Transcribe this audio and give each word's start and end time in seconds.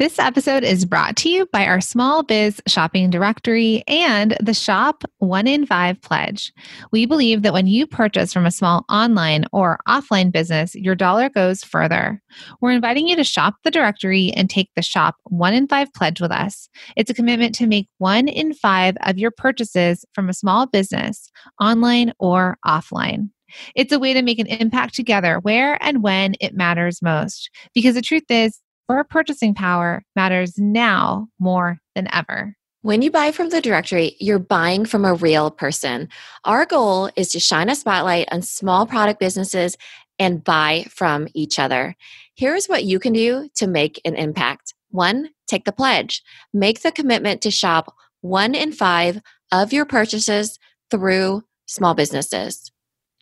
This 0.00 0.18
episode 0.18 0.64
is 0.64 0.86
brought 0.86 1.14
to 1.16 1.28
you 1.28 1.44
by 1.52 1.66
our 1.66 1.82
small 1.82 2.22
biz 2.22 2.58
shopping 2.66 3.10
directory 3.10 3.84
and 3.86 4.34
the 4.40 4.54
Shop 4.54 5.04
One 5.18 5.46
in 5.46 5.66
Five 5.66 6.00
Pledge. 6.00 6.54
We 6.90 7.04
believe 7.04 7.42
that 7.42 7.52
when 7.52 7.66
you 7.66 7.86
purchase 7.86 8.32
from 8.32 8.46
a 8.46 8.50
small 8.50 8.86
online 8.88 9.44
or 9.52 9.78
offline 9.86 10.32
business, 10.32 10.74
your 10.74 10.94
dollar 10.94 11.28
goes 11.28 11.62
further. 11.62 12.22
We're 12.62 12.70
inviting 12.70 13.08
you 13.08 13.16
to 13.16 13.24
shop 13.24 13.56
the 13.62 13.70
directory 13.70 14.32
and 14.32 14.48
take 14.48 14.70
the 14.74 14.80
Shop 14.80 15.16
One 15.24 15.52
in 15.52 15.68
Five 15.68 15.92
Pledge 15.92 16.22
with 16.22 16.32
us. 16.32 16.70
It's 16.96 17.10
a 17.10 17.14
commitment 17.14 17.54
to 17.56 17.66
make 17.66 17.86
one 17.98 18.26
in 18.26 18.54
five 18.54 18.96
of 19.02 19.18
your 19.18 19.30
purchases 19.30 20.06
from 20.14 20.30
a 20.30 20.34
small 20.34 20.66
business, 20.66 21.30
online 21.60 22.14
or 22.18 22.56
offline. 22.66 23.28
It's 23.74 23.92
a 23.92 23.98
way 23.98 24.14
to 24.14 24.22
make 24.22 24.38
an 24.38 24.46
impact 24.46 24.94
together 24.94 25.40
where 25.40 25.76
and 25.84 26.02
when 26.02 26.36
it 26.40 26.54
matters 26.54 27.02
most. 27.02 27.50
Because 27.74 27.96
the 27.96 28.00
truth 28.00 28.30
is, 28.30 28.60
your 28.90 29.04
purchasing 29.04 29.54
power 29.54 30.02
matters 30.16 30.58
now 30.58 31.28
more 31.38 31.78
than 31.94 32.08
ever. 32.12 32.56
When 32.82 33.02
you 33.02 33.10
buy 33.10 33.30
from 33.30 33.50
the 33.50 33.60
directory, 33.60 34.16
you're 34.18 34.38
buying 34.38 34.86
from 34.86 35.04
a 35.04 35.14
real 35.14 35.50
person. 35.50 36.08
Our 36.44 36.64
goal 36.64 37.10
is 37.14 37.30
to 37.32 37.40
shine 37.40 37.68
a 37.68 37.74
spotlight 37.74 38.28
on 38.32 38.42
small 38.42 38.86
product 38.86 39.20
businesses 39.20 39.76
and 40.18 40.42
buy 40.42 40.86
from 40.88 41.28
each 41.34 41.58
other. 41.58 41.94
Here's 42.36 42.66
what 42.66 42.84
you 42.84 42.98
can 42.98 43.12
do 43.12 43.48
to 43.56 43.66
make 43.66 44.00
an 44.04 44.16
impact. 44.16 44.74
One, 44.90 45.30
take 45.46 45.66
the 45.66 45.72
pledge. 45.72 46.22
Make 46.52 46.82
the 46.82 46.90
commitment 46.90 47.42
to 47.42 47.50
shop 47.50 47.94
one 48.22 48.54
in 48.54 48.72
five 48.72 49.20
of 49.52 49.72
your 49.72 49.84
purchases 49.84 50.58
through 50.90 51.42
small 51.66 51.94
businesses. 51.94 52.72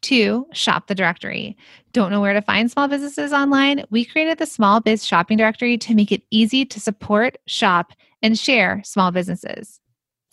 Two, 0.00 0.46
shop 0.52 0.86
the 0.86 0.94
directory. 0.94 1.56
Don't 1.92 2.10
know 2.10 2.20
where 2.20 2.34
to 2.34 2.42
find 2.42 2.70
small 2.70 2.86
businesses 2.86 3.32
online? 3.32 3.84
We 3.90 4.04
created 4.04 4.38
the 4.38 4.46
Small 4.46 4.80
Biz 4.80 5.04
Shopping 5.04 5.36
Directory 5.36 5.76
to 5.78 5.94
make 5.94 6.12
it 6.12 6.22
easy 6.30 6.64
to 6.66 6.80
support, 6.80 7.38
shop, 7.46 7.92
and 8.22 8.38
share 8.38 8.80
small 8.84 9.10
businesses. 9.10 9.80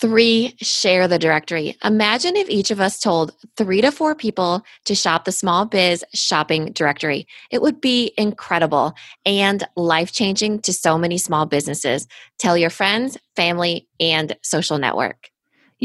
Three, 0.02 0.56
share 0.60 1.08
the 1.08 1.18
directory. 1.18 1.78
Imagine 1.84 2.36
if 2.36 2.50
each 2.50 2.70
of 2.70 2.82
us 2.82 3.00
told 3.00 3.32
three 3.56 3.80
to 3.82 3.92
four 3.92 4.14
people 4.14 4.62
to 4.84 4.94
shop 4.94 5.24
the 5.24 5.32
Small 5.32 5.66
Biz 5.66 6.04
Shopping 6.14 6.74
Directory. 6.74 7.26
It 7.50 7.62
would 7.62 7.80
be 7.80 8.14
incredible 8.18 8.94
and 9.26 9.66
life 9.78 10.12
changing 10.12 10.60
to 10.62 10.74
so 10.74 10.98
many 10.98 11.18
small 11.18 11.46
businesses. 11.46 12.08
Tell 12.38 12.58
your 12.58 12.70
friends, 12.70 13.18
family, 13.38 13.88
and 14.00 14.36
social 14.44 14.78
network. 14.78 15.30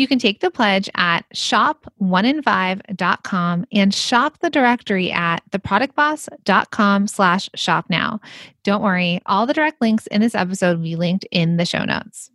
You 0.01 0.09
can 0.09 0.19
take 0.19 0.41
the 0.41 0.51
pledge 0.51 0.89
at 0.95 1.29
shop1in5.com 1.35 3.67
and 3.71 3.95
shop 3.95 4.39
the 4.39 4.49
directory 4.49 5.13
at 5.13 5.43
theproductboss.com 5.51 7.07
slash 7.07 7.51
shop 7.55 7.85
now. 7.91 8.19
Don't 8.63 8.81
worry, 8.81 9.21
all 9.27 9.45
the 9.45 9.53
direct 9.53 9.83
links 9.83 10.07
in 10.07 10.23
this 10.23 10.35
episode 10.35 10.79
will 10.79 10.85
be 10.85 10.97
linked 10.97 11.27
in 11.31 11.59
the 11.59 11.67
show 11.67 11.85
notes. 11.85 12.31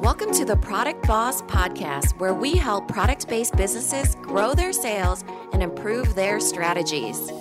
Welcome 0.00 0.32
to 0.34 0.44
the 0.44 0.56
Product 0.62 1.04
Boss 1.04 1.42
Podcast, 1.42 2.20
where 2.20 2.34
we 2.34 2.56
help 2.56 2.86
product 2.86 3.26
based 3.26 3.56
businesses 3.56 4.14
grow 4.22 4.54
their 4.54 4.72
sales 4.72 5.24
and 5.52 5.60
improve 5.60 6.14
their 6.14 6.38
strategies. 6.38 7.32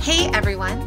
Hey 0.00 0.28
everyone. 0.34 0.86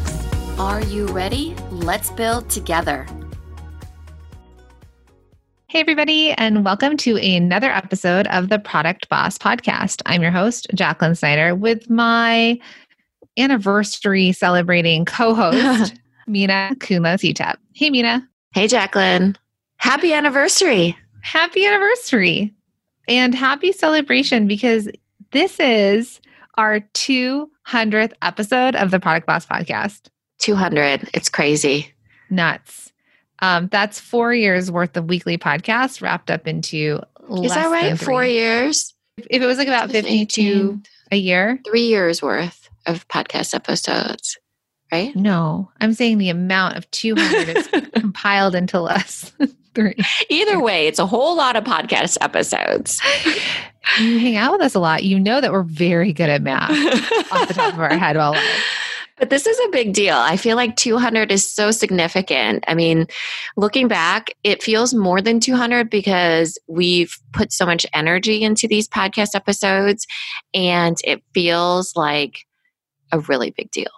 Are 0.61 0.79
you 0.81 1.07
ready? 1.07 1.55
Let's 1.71 2.11
build 2.11 2.51
together. 2.51 3.07
Hey, 5.67 5.79
everybody, 5.79 6.33
and 6.33 6.63
welcome 6.63 6.97
to 6.97 7.17
another 7.17 7.71
episode 7.71 8.27
of 8.27 8.49
the 8.49 8.59
Product 8.59 9.09
Boss 9.09 9.39
Podcast. 9.39 10.03
I'm 10.05 10.21
your 10.21 10.29
host, 10.29 10.67
Jacqueline 10.75 11.15
Snyder, 11.15 11.55
with 11.55 11.89
my 11.89 12.59
anniversary 13.39 14.33
celebrating 14.33 15.03
co 15.03 15.33
host, 15.33 15.95
Minna 16.27 16.75
Kumlo 16.75 17.15
Sitep. 17.15 17.55
Hey, 17.73 17.89
Minna. 17.89 18.29
Hey, 18.53 18.67
Jacqueline. 18.67 19.35
Happy 19.77 20.13
anniversary 20.13 20.95
happy 21.21 21.65
anniversary 21.65 22.53
and 23.07 23.33
happy 23.33 23.71
celebration 23.71 24.47
because 24.47 24.87
this 25.31 25.59
is 25.59 26.21
our 26.57 26.81
200th 26.93 28.13
episode 28.21 28.75
of 28.75 28.91
the 28.91 28.99
Product 28.99 29.25
Boss 29.25 29.45
podcast. 29.47 30.10
200. 30.41 31.09
It's 31.13 31.29
crazy. 31.29 31.93
Nuts. 32.29 32.91
Um, 33.39 33.69
that's 33.71 33.99
four 33.99 34.33
years 34.33 34.69
worth 34.69 34.95
of 34.97 35.05
weekly 35.05 35.37
podcasts 35.37 36.01
wrapped 36.01 36.29
up 36.29 36.47
into. 36.47 37.01
Is 37.43 37.53
that 37.53 37.71
right? 37.71 37.97
Four 37.97 38.25
years? 38.25 38.93
If 39.17 39.41
it 39.41 39.45
was 39.45 39.57
like 39.57 39.67
about 39.67 39.89
52 39.91 40.81
a 41.11 41.15
year, 41.15 41.59
three 41.65 41.87
years 41.87 42.21
worth 42.21 42.69
of 42.85 43.07
podcast 43.07 43.53
episodes, 43.53 44.37
right? 44.91 45.15
No, 45.15 45.71
I'm 45.79 45.93
saying 45.93 46.17
the 46.17 46.29
amount 46.29 46.77
of 46.77 46.89
200 46.91 47.57
is 47.57 47.67
compiled 47.95 48.55
into 48.55 48.79
less 48.79 49.31
three. 49.75 49.95
Either 50.29 50.59
way, 50.59 50.87
it's 50.87 50.99
a 50.99 51.05
whole 51.05 51.35
lot 51.35 51.55
of 51.55 51.63
podcast 51.63 52.17
episodes. 52.21 53.01
You 53.99 54.19
hang 54.19 54.35
out 54.35 54.53
with 54.53 54.61
us 54.61 54.75
a 54.75 54.79
lot. 54.79 55.03
You 55.03 55.19
know 55.19 55.41
that 55.41 55.51
we're 55.51 55.63
very 55.63 56.13
good 56.13 56.29
at 56.29 56.41
math 56.41 56.71
off 57.31 57.47
the 57.47 57.53
top 57.53 57.73
of 57.73 57.79
our 57.79 57.97
head. 57.97 58.15
Well, 58.15 58.35
but 59.17 59.29
this 59.29 59.45
is 59.45 59.59
a 59.59 59.71
big 59.71 59.93
deal. 59.93 60.15
I 60.15 60.37
feel 60.37 60.55
like 60.55 60.75
200 60.75 61.31
is 61.31 61.47
so 61.47 61.71
significant. 61.71 62.63
I 62.67 62.73
mean, 62.73 63.07
looking 63.57 63.87
back, 63.87 64.31
it 64.43 64.63
feels 64.63 64.93
more 64.93 65.21
than 65.21 65.39
200 65.39 65.89
because 65.89 66.57
we've 66.67 67.17
put 67.33 67.51
so 67.51 67.65
much 67.65 67.85
energy 67.93 68.43
into 68.43 68.67
these 68.67 68.87
podcast 68.87 69.35
episodes, 69.35 70.07
and 70.53 70.97
it 71.03 71.23
feels 71.33 71.95
like 71.95 72.45
a 73.11 73.19
really 73.19 73.51
big 73.51 73.71
deal. 73.71 73.91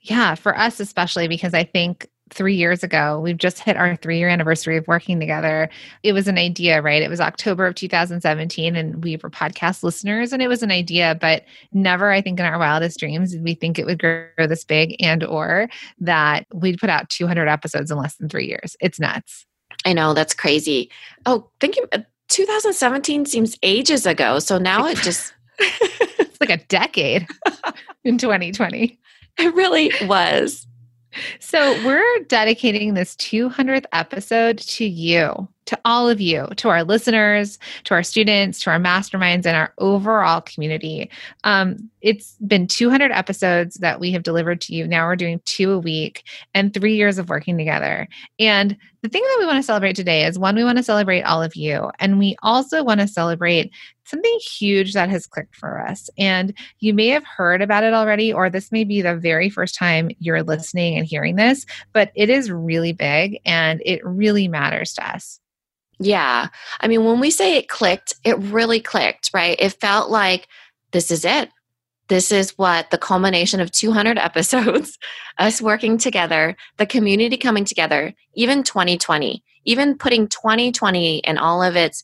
Yeah, 0.00 0.34
for 0.36 0.56
us 0.56 0.80
especially 0.80 1.28
because 1.28 1.54
I 1.54 1.64
think 1.64 2.06
three 2.30 2.54
years 2.54 2.82
ago. 2.82 3.20
We've 3.20 3.36
just 3.36 3.58
hit 3.58 3.76
our 3.76 3.96
three 3.96 4.18
year 4.18 4.28
anniversary 4.28 4.76
of 4.76 4.86
working 4.86 5.20
together. 5.20 5.68
It 6.02 6.12
was 6.12 6.28
an 6.28 6.38
idea, 6.38 6.82
right? 6.82 7.02
It 7.02 7.10
was 7.10 7.20
October 7.20 7.66
of 7.66 7.74
2017, 7.74 8.76
and 8.76 9.02
we 9.02 9.16
were 9.16 9.30
podcast 9.30 9.82
listeners, 9.82 10.32
and 10.32 10.42
it 10.42 10.48
was 10.48 10.62
an 10.62 10.70
idea, 10.70 11.16
but 11.20 11.44
never, 11.72 12.10
I 12.10 12.20
think, 12.20 12.40
in 12.40 12.46
our 12.46 12.58
wildest 12.58 12.98
dreams 12.98 13.32
did 13.32 13.42
we 13.42 13.54
think 13.54 13.78
it 13.78 13.86
would 13.86 13.98
grow 13.98 14.28
this 14.38 14.64
big 14.64 14.96
and 15.00 15.24
or 15.24 15.68
that 15.98 16.46
we'd 16.52 16.78
put 16.78 16.90
out 16.90 17.08
200 17.08 17.48
episodes 17.48 17.90
in 17.90 17.98
less 17.98 18.16
than 18.16 18.28
three 18.28 18.46
years. 18.46 18.76
It's 18.80 19.00
nuts. 19.00 19.46
I 19.84 19.92
know 19.92 20.14
that's 20.14 20.34
crazy. 20.34 20.90
Oh, 21.26 21.48
thinking 21.60 21.84
uh, 21.92 22.00
2017 22.28 23.26
seems 23.26 23.56
ages 23.62 24.06
ago. 24.06 24.38
So 24.38 24.58
now 24.58 24.86
it 24.86 24.98
just 24.98 25.34
it's 25.58 26.40
like 26.40 26.50
a 26.50 26.64
decade 26.66 27.26
in 28.04 28.18
2020. 28.18 28.98
It 29.38 29.54
really 29.54 29.92
was. 30.06 30.66
So, 31.40 31.72
we're 31.84 32.24
dedicating 32.24 32.94
this 32.94 33.14
200th 33.16 33.86
episode 33.92 34.58
to 34.58 34.84
you, 34.84 35.48
to 35.68 35.78
all 35.84 36.08
of 36.08 36.18
you, 36.18 36.46
to 36.56 36.70
our 36.70 36.82
listeners, 36.82 37.58
to 37.84 37.92
our 37.92 38.02
students, 38.02 38.58
to 38.60 38.70
our 38.70 38.78
masterminds, 38.78 39.44
and 39.44 39.54
our 39.54 39.74
overall 39.76 40.40
community. 40.40 41.10
Um, 41.44 41.90
it's 42.00 42.36
been 42.46 42.66
200 42.66 43.12
episodes 43.12 43.74
that 43.76 44.00
we 44.00 44.10
have 44.12 44.22
delivered 44.22 44.62
to 44.62 44.74
you. 44.74 44.88
Now 44.88 45.06
we're 45.06 45.14
doing 45.14 45.42
two 45.44 45.72
a 45.72 45.78
week 45.78 46.24
and 46.54 46.72
three 46.72 46.96
years 46.96 47.18
of 47.18 47.28
working 47.28 47.58
together. 47.58 48.08
And 48.38 48.78
the 49.02 49.10
thing 49.10 49.20
that 49.22 49.36
we 49.40 49.44
want 49.44 49.58
to 49.58 49.62
celebrate 49.62 49.94
today 49.94 50.24
is 50.24 50.38
one, 50.38 50.56
we 50.56 50.64
want 50.64 50.78
to 50.78 50.82
celebrate 50.82 51.20
all 51.22 51.42
of 51.42 51.54
you. 51.54 51.90
And 51.98 52.18
we 52.18 52.34
also 52.42 52.82
want 52.82 53.00
to 53.00 53.06
celebrate 53.06 53.70
something 54.04 54.38
huge 54.40 54.94
that 54.94 55.10
has 55.10 55.26
clicked 55.26 55.54
for 55.54 55.86
us. 55.86 56.08
And 56.16 56.54
you 56.80 56.94
may 56.94 57.08
have 57.08 57.24
heard 57.24 57.60
about 57.60 57.84
it 57.84 57.92
already, 57.92 58.32
or 58.32 58.48
this 58.48 58.72
may 58.72 58.84
be 58.84 59.02
the 59.02 59.16
very 59.16 59.50
first 59.50 59.74
time 59.74 60.10
you're 60.18 60.42
listening 60.42 60.96
and 60.96 61.06
hearing 61.06 61.36
this, 61.36 61.66
but 61.92 62.10
it 62.14 62.30
is 62.30 62.50
really 62.50 62.92
big 62.92 63.38
and 63.44 63.82
it 63.84 64.00
really 64.02 64.48
matters 64.48 64.94
to 64.94 65.14
us. 65.14 65.40
Yeah. 65.98 66.48
I 66.80 66.88
mean, 66.88 67.04
when 67.04 67.20
we 67.20 67.30
say 67.30 67.56
it 67.56 67.68
clicked, 67.68 68.14
it 68.24 68.38
really 68.38 68.80
clicked, 68.80 69.30
right? 69.34 69.56
It 69.58 69.80
felt 69.80 70.10
like 70.10 70.48
this 70.92 71.10
is 71.10 71.24
it. 71.24 71.50
This 72.08 72.32
is 72.32 72.56
what 72.56 72.90
the 72.90 72.98
culmination 72.98 73.60
of 73.60 73.70
200 73.70 74.18
episodes, 74.18 74.98
us 75.38 75.60
working 75.60 75.98
together, 75.98 76.56
the 76.76 76.86
community 76.86 77.36
coming 77.36 77.64
together, 77.64 78.14
even 78.34 78.62
2020, 78.62 79.42
even 79.64 79.98
putting 79.98 80.28
2020 80.28 81.24
and 81.24 81.38
all 81.38 81.62
of 81.62 81.76
its 81.76 82.02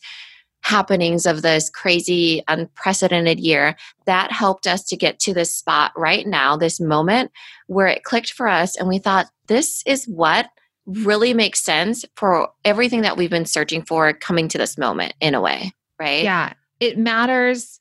happenings 0.63 1.27
of 1.27 1.43
this 1.43 1.69
crazy, 1.69 2.43
unprecedented 2.49 3.39
year, 3.39 3.77
that 4.07 4.33
helped 4.33 4.67
us 4.67 4.83
to 4.85 4.97
get 4.97 5.19
to 5.21 5.35
this 5.35 5.55
spot 5.55 5.93
right 5.95 6.27
now, 6.27 6.57
this 6.57 6.81
moment 6.81 7.31
where 7.67 7.87
it 7.87 8.03
clicked 8.03 8.33
for 8.33 8.49
us. 8.49 8.77
And 8.77 8.89
we 8.89 8.99
thought, 8.99 9.27
this 9.47 9.83
is 9.87 10.07
what 10.07 10.49
really 10.87 11.35
makes 11.35 11.61
sense 11.61 12.05
for 12.17 12.51
everything 12.65 13.03
that 13.03 13.17
we've 13.17 13.31
been 13.31 13.47
searching 13.47 13.83
for 13.83 14.13
coming 14.13 14.49
to 14.49 14.59
this 14.59 14.77
moment 14.77 15.15
in 15.21 15.35
a 15.35 15.41
way, 15.41 15.73
right? 15.99 16.25
Yeah. 16.25 16.53
It 16.81 16.99
matters 16.99 17.81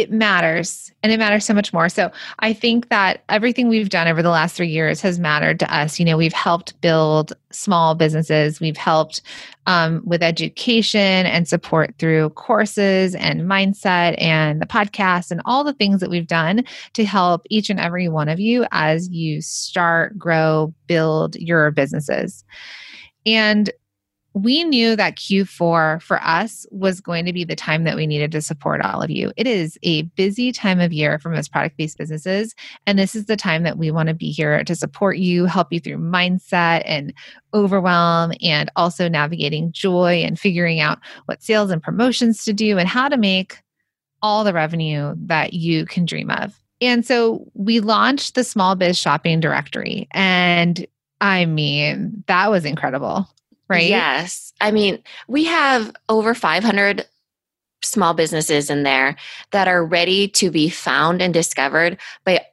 it 0.00 0.12
matters 0.12 0.92
and 1.02 1.12
it 1.12 1.18
matters 1.18 1.44
so 1.44 1.54
much 1.54 1.72
more. 1.72 1.88
So 1.88 2.10
I 2.40 2.52
think 2.52 2.88
that 2.88 3.22
everything 3.28 3.68
we've 3.68 3.88
done 3.88 4.08
over 4.08 4.22
the 4.22 4.30
last 4.30 4.56
three 4.56 4.68
years 4.68 5.00
has 5.00 5.18
mattered 5.18 5.58
to 5.60 5.74
us. 5.74 5.98
You 5.98 6.04
know, 6.04 6.16
we've 6.16 6.32
helped 6.32 6.80
build 6.80 7.32
small 7.50 7.94
businesses, 7.94 8.60
we've 8.60 8.76
helped 8.76 9.22
um, 9.66 10.02
with 10.04 10.22
education 10.22 11.26
and 11.26 11.46
support 11.46 11.94
through 11.98 12.30
courses 12.30 13.14
and 13.14 13.42
mindset 13.42 14.20
and 14.20 14.60
the 14.60 14.66
podcast 14.66 15.30
and 15.30 15.42
all 15.44 15.64
the 15.64 15.74
things 15.74 16.00
that 16.00 16.10
we've 16.10 16.26
done 16.26 16.64
to 16.94 17.04
help 17.04 17.42
each 17.50 17.70
and 17.70 17.80
every 17.80 18.08
one 18.08 18.28
of 18.28 18.40
you 18.40 18.66
as 18.72 19.08
you 19.10 19.40
start, 19.40 20.18
grow, 20.18 20.72
build 20.86 21.36
your 21.36 21.70
businesses. 21.70 22.44
And 23.26 23.70
we 24.34 24.62
knew 24.64 24.94
that 24.94 25.16
Q4 25.16 26.02
for 26.02 26.22
us 26.22 26.66
was 26.70 27.00
going 27.00 27.24
to 27.24 27.32
be 27.32 27.44
the 27.44 27.56
time 27.56 27.84
that 27.84 27.96
we 27.96 28.06
needed 28.06 28.30
to 28.32 28.42
support 28.42 28.80
all 28.82 29.02
of 29.02 29.10
you. 29.10 29.32
It 29.36 29.46
is 29.46 29.78
a 29.82 30.02
busy 30.02 30.52
time 30.52 30.80
of 30.80 30.92
year 30.92 31.18
for 31.18 31.30
most 31.30 31.50
product 31.50 31.76
based 31.76 31.98
businesses. 31.98 32.54
And 32.86 32.98
this 32.98 33.16
is 33.16 33.26
the 33.26 33.36
time 33.36 33.62
that 33.62 33.78
we 33.78 33.90
want 33.90 34.08
to 34.08 34.14
be 34.14 34.30
here 34.30 34.62
to 34.62 34.74
support 34.74 35.18
you, 35.18 35.46
help 35.46 35.72
you 35.72 35.80
through 35.80 35.98
mindset 35.98 36.82
and 36.84 37.12
overwhelm, 37.54 38.32
and 38.42 38.70
also 38.76 39.08
navigating 39.08 39.72
joy 39.72 40.22
and 40.24 40.38
figuring 40.38 40.78
out 40.80 40.98
what 41.24 41.42
sales 41.42 41.70
and 41.70 41.82
promotions 41.82 42.44
to 42.44 42.52
do 42.52 42.78
and 42.78 42.88
how 42.88 43.08
to 43.08 43.16
make 43.16 43.58
all 44.20 44.44
the 44.44 44.52
revenue 44.52 45.14
that 45.16 45.54
you 45.54 45.86
can 45.86 46.04
dream 46.04 46.30
of. 46.30 46.60
And 46.80 47.04
so 47.04 47.44
we 47.54 47.80
launched 47.80 48.34
the 48.34 48.44
Small 48.44 48.76
Biz 48.76 48.96
Shopping 48.96 49.40
Directory. 49.40 50.06
And 50.12 50.86
I 51.20 51.46
mean, 51.46 52.22
that 52.26 52.50
was 52.50 52.64
incredible 52.64 53.26
right? 53.68 53.88
Yes. 53.88 54.52
I 54.60 54.70
mean, 54.70 55.02
we 55.28 55.44
have 55.44 55.94
over 56.08 56.34
500 56.34 57.06
small 57.82 58.14
businesses 58.14 58.70
in 58.70 58.82
there 58.82 59.16
that 59.52 59.68
are 59.68 59.84
ready 59.84 60.28
to 60.28 60.50
be 60.50 60.68
found 60.68 61.22
and 61.22 61.32
discovered 61.32 61.98
by 62.24 62.44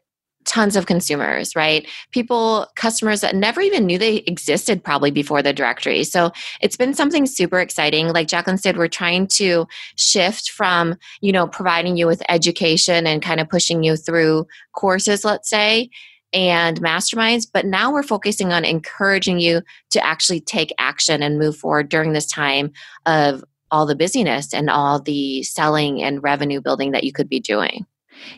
tons 0.45 0.75
of 0.75 0.85
consumers, 0.85 1.55
right? 1.55 1.87
People, 2.11 2.67
customers 2.75 3.21
that 3.21 3.35
never 3.35 3.61
even 3.61 3.85
knew 3.85 3.97
they 3.97 4.17
existed 4.27 4.83
probably 4.83 5.09
before 5.09 5.41
the 5.41 5.51
directory. 5.51 6.03
So 6.03 6.31
it's 6.61 6.77
been 6.77 6.93
something 6.93 7.25
super 7.25 7.59
exciting. 7.59 8.09
Like 8.09 8.27
Jacqueline 8.27 8.59
said, 8.59 8.77
we're 8.77 8.87
trying 8.87 9.27
to 9.27 9.67
shift 9.95 10.51
from, 10.51 10.95
you 11.21 11.31
know, 11.31 11.47
providing 11.47 11.97
you 11.97 12.05
with 12.05 12.21
education 12.29 13.07
and 13.07 13.23
kind 13.23 13.39
of 13.39 13.49
pushing 13.49 13.83
you 13.83 13.97
through 13.97 14.45
courses, 14.73 15.25
let's 15.25 15.49
say, 15.49 15.89
and 16.35 16.81
masterminds, 16.81 17.47
but 17.51 17.65
now 17.65 17.91
we're 17.91 18.03
focusing 18.03 18.51
on 18.51 18.65
encouraging 18.65 19.39
you 19.39 19.61
to 19.91 20.05
actually 20.05 20.41
take 20.41 20.73
action 20.77 21.23
and 21.23 21.39
move 21.39 21.55
forward 21.55 21.89
during 21.89 22.11
this 22.11 22.27
time 22.27 22.71
of 23.05 23.43
all 23.71 23.85
the 23.85 23.95
busyness 23.95 24.53
and 24.53 24.69
all 24.69 24.99
the 24.99 25.41
selling 25.43 26.03
and 26.03 26.21
revenue 26.21 26.61
building 26.61 26.91
that 26.91 27.05
you 27.05 27.13
could 27.13 27.29
be 27.29 27.39
doing. 27.39 27.85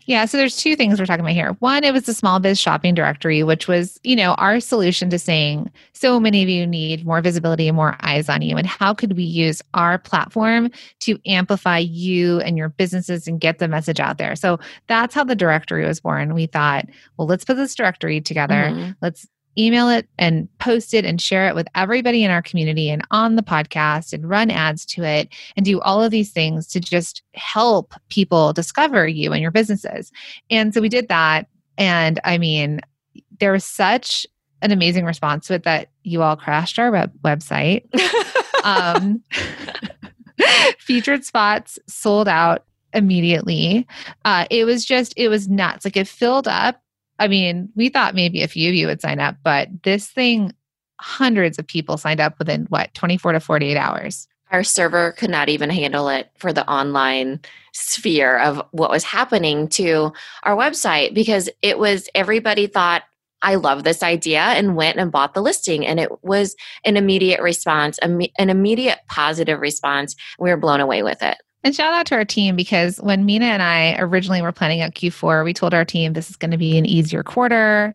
Yeah, 0.06 0.26
so 0.26 0.38
there's 0.38 0.58
two 0.58 0.76
things 0.76 1.00
we're 1.00 1.06
talking 1.06 1.26
about 1.26 1.34
here. 1.34 1.56
One, 1.60 1.84
it 1.84 1.94
was 1.94 2.04
the 2.04 2.14
small 2.14 2.40
biz 2.40 2.60
shopping 2.60 2.96
directory, 2.96 3.44
which 3.44 3.68
was, 3.68 4.00
you 4.04 4.16
know, 4.16 4.34
our 4.36 4.60
solution 4.60 5.10
to 5.10 5.20
saying 5.20 5.72
so 5.94 6.20
many 6.20 6.44
of 6.44 6.50
you 6.50 6.66
need 6.66 7.06
more 7.06 7.22
visibility 7.22 7.68
and 7.68 7.76
more 7.76 7.96
eyes 8.02 8.30
on 8.30 8.42
you. 8.42 8.58
And 8.58 8.68
how 8.68 8.94
could 8.94 9.16
we 9.16 9.24
use 9.24 9.62
our 9.74 9.98
platform 9.98 10.72
to 11.02 11.20
amplify 11.26 11.80
you 11.80 12.40
and 12.42 12.58
your 12.58 12.70
businesses 12.70 13.28
and 13.28 13.40
get 13.40 13.60
the 13.60 13.68
message 13.68 14.00
out 14.00 14.18
there? 14.18 14.36
So 14.36 14.60
that's 14.88 15.14
how 15.16 15.24
the 15.24 15.36
directory 15.36 15.86
was 15.86 16.00
born. 16.00 16.34
We 16.34 16.48
thought, 16.48 16.86
well, 17.18 17.28
let's 17.28 17.46
put 17.46 17.58
this 17.58 17.76
directory 17.76 18.22
together. 18.22 18.70
Mm-hmm. 18.70 18.92
Let's 19.02 19.28
email 19.58 19.90
it 19.90 20.08
and 20.18 20.48
post 20.60 20.94
it 20.94 21.06
and 21.06 21.22
share 21.22 21.48
it 21.48 21.56
with 21.56 21.68
everybody 21.76 22.24
in 22.24 22.32
our 22.32 22.42
community 22.42 22.90
and 22.90 23.02
on 23.12 23.36
the 23.36 23.44
podcast 23.44 24.14
and 24.14 24.30
run 24.30 24.52
ads 24.52 24.86
to 24.86 25.04
it 25.04 25.30
and 25.56 25.66
do 25.66 25.82
all 25.82 26.04
of 26.04 26.12
these 26.12 26.32
things 26.32 26.68
to 26.68 26.80
just 26.80 27.24
help 27.34 27.94
people 28.10 28.54
discover 28.54 29.08
you 29.08 29.34
and 29.34 29.42
your 29.42 29.52
businesses. 29.52 30.12
And 30.50 30.74
so 30.74 30.82
we 30.82 30.90
did 30.90 31.08
that. 31.08 31.48
And 31.78 32.20
I 32.24 32.38
mean, 32.38 32.82
there 33.40 33.52
was 33.52 33.66
such 33.66 34.26
an 34.62 34.72
amazing 34.72 35.06
response 35.06 35.48
to 35.48 35.56
it 35.56 35.64
that 35.64 35.90
you 36.04 36.22
all 36.22 36.36
crashed 36.36 36.80
our 36.80 36.92
web- 36.92 37.14
website. 37.24 37.84
um, 38.64 39.24
featured 40.80 41.26
spots 41.26 41.80
sold 41.88 42.28
out 42.28 42.66
immediately. 42.94 43.88
Uh, 44.26 44.46
it 44.50 44.66
was 44.66 44.86
just, 44.86 45.14
it 45.18 45.30
was 45.30 45.48
nuts. 45.48 45.86
Like 45.86 45.98
it 45.98 46.08
filled 46.08 46.48
up 46.48 46.82
I 47.20 47.28
mean, 47.28 47.70
we 47.76 47.90
thought 47.90 48.16
maybe 48.16 48.44
a 48.44 48.48
few 48.48 48.70
of 48.70 48.76
you 48.76 48.88
would 48.88 49.02
sign 49.02 49.20
up, 49.20 49.38
but 49.44 49.70
this 49.84 50.08
thing, 50.08 50.54
hundreds 51.00 51.58
of 51.58 51.68
people 51.68 51.98
signed 51.98 52.20
up 52.20 52.38
within 52.40 52.66
what, 52.70 52.94
24 52.94 53.34
to 53.34 53.40
48 53.40 53.78
hours. 53.78 54.28
Our 54.52 54.64
server 54.64 55.12
could 55.12 55.30
not 55.30 55.50
even 55.50 55.70
handle 55.70 56.08
it 56.08 56.32
for 56.38 56.54
the 56.54 56.68
online 56.70 57.42
sphere 57.74 58.40
of 58.40 58.62
what 58.72 58.90
was 58.90 59.04
happening 59.04 59.68
to 59.70 60.14
our 60.44 60.56
website 60.56 61.14
because 61.14 61.50
it 61.62 61.78
was 61.78 62.08
everybody 62.16 62.68
thought, 62.68 63.04
I 63.42 63.56
love 63.56 63.84
this 63.84 64.02
idea 64.02 64.40
and 64.40 64.76
went 64.76 64.98
and 64.98 65.12
bought 65.12 65.34
the 65.34 65.42
listing. 65.42 65.86
And 65.86 66.00
it 66.00 66.10
was 66.24 66.56
an 66.86 66.98
immediate 66.98 67.42
response, 67.42 68.00
an 68.00 68.30
immediate 68.38 69.00
positive 69.10 69.60
response. 69.60 70.16
We 70.40 70.50
were 70.50 70.58
blown 70.58 70.80
away 70.80 71.04
with 71.04 71.22
it. 71.22 71.38
And 71.68 71.76
shout 71.76 71.94
out 71.94 72.06
to 72.06 72.16
our 72.16 72.24
team 72.24 72.56
because 72.56 72.96
when 73.00 73.26
Minna 73.26 73.48
and 73.48 73.62
I 73.62 73.98
originally 74.00 74.42
were 74.42 74.54
planning 74.54 74.80
out 74.80 74.94
Q4, 74.94 75.44
we 75.44 75.54
told 75.54 75.74
our 75.74 75.84
team 75.84 76.14
this 76.14 76.30
is 76.30 76.38
going 76.38 76.52
to 76.52 76.58
be 76.58 76.78
an 76.78 76.86
easier 76.86 77.24
quarter. 77.24 77.94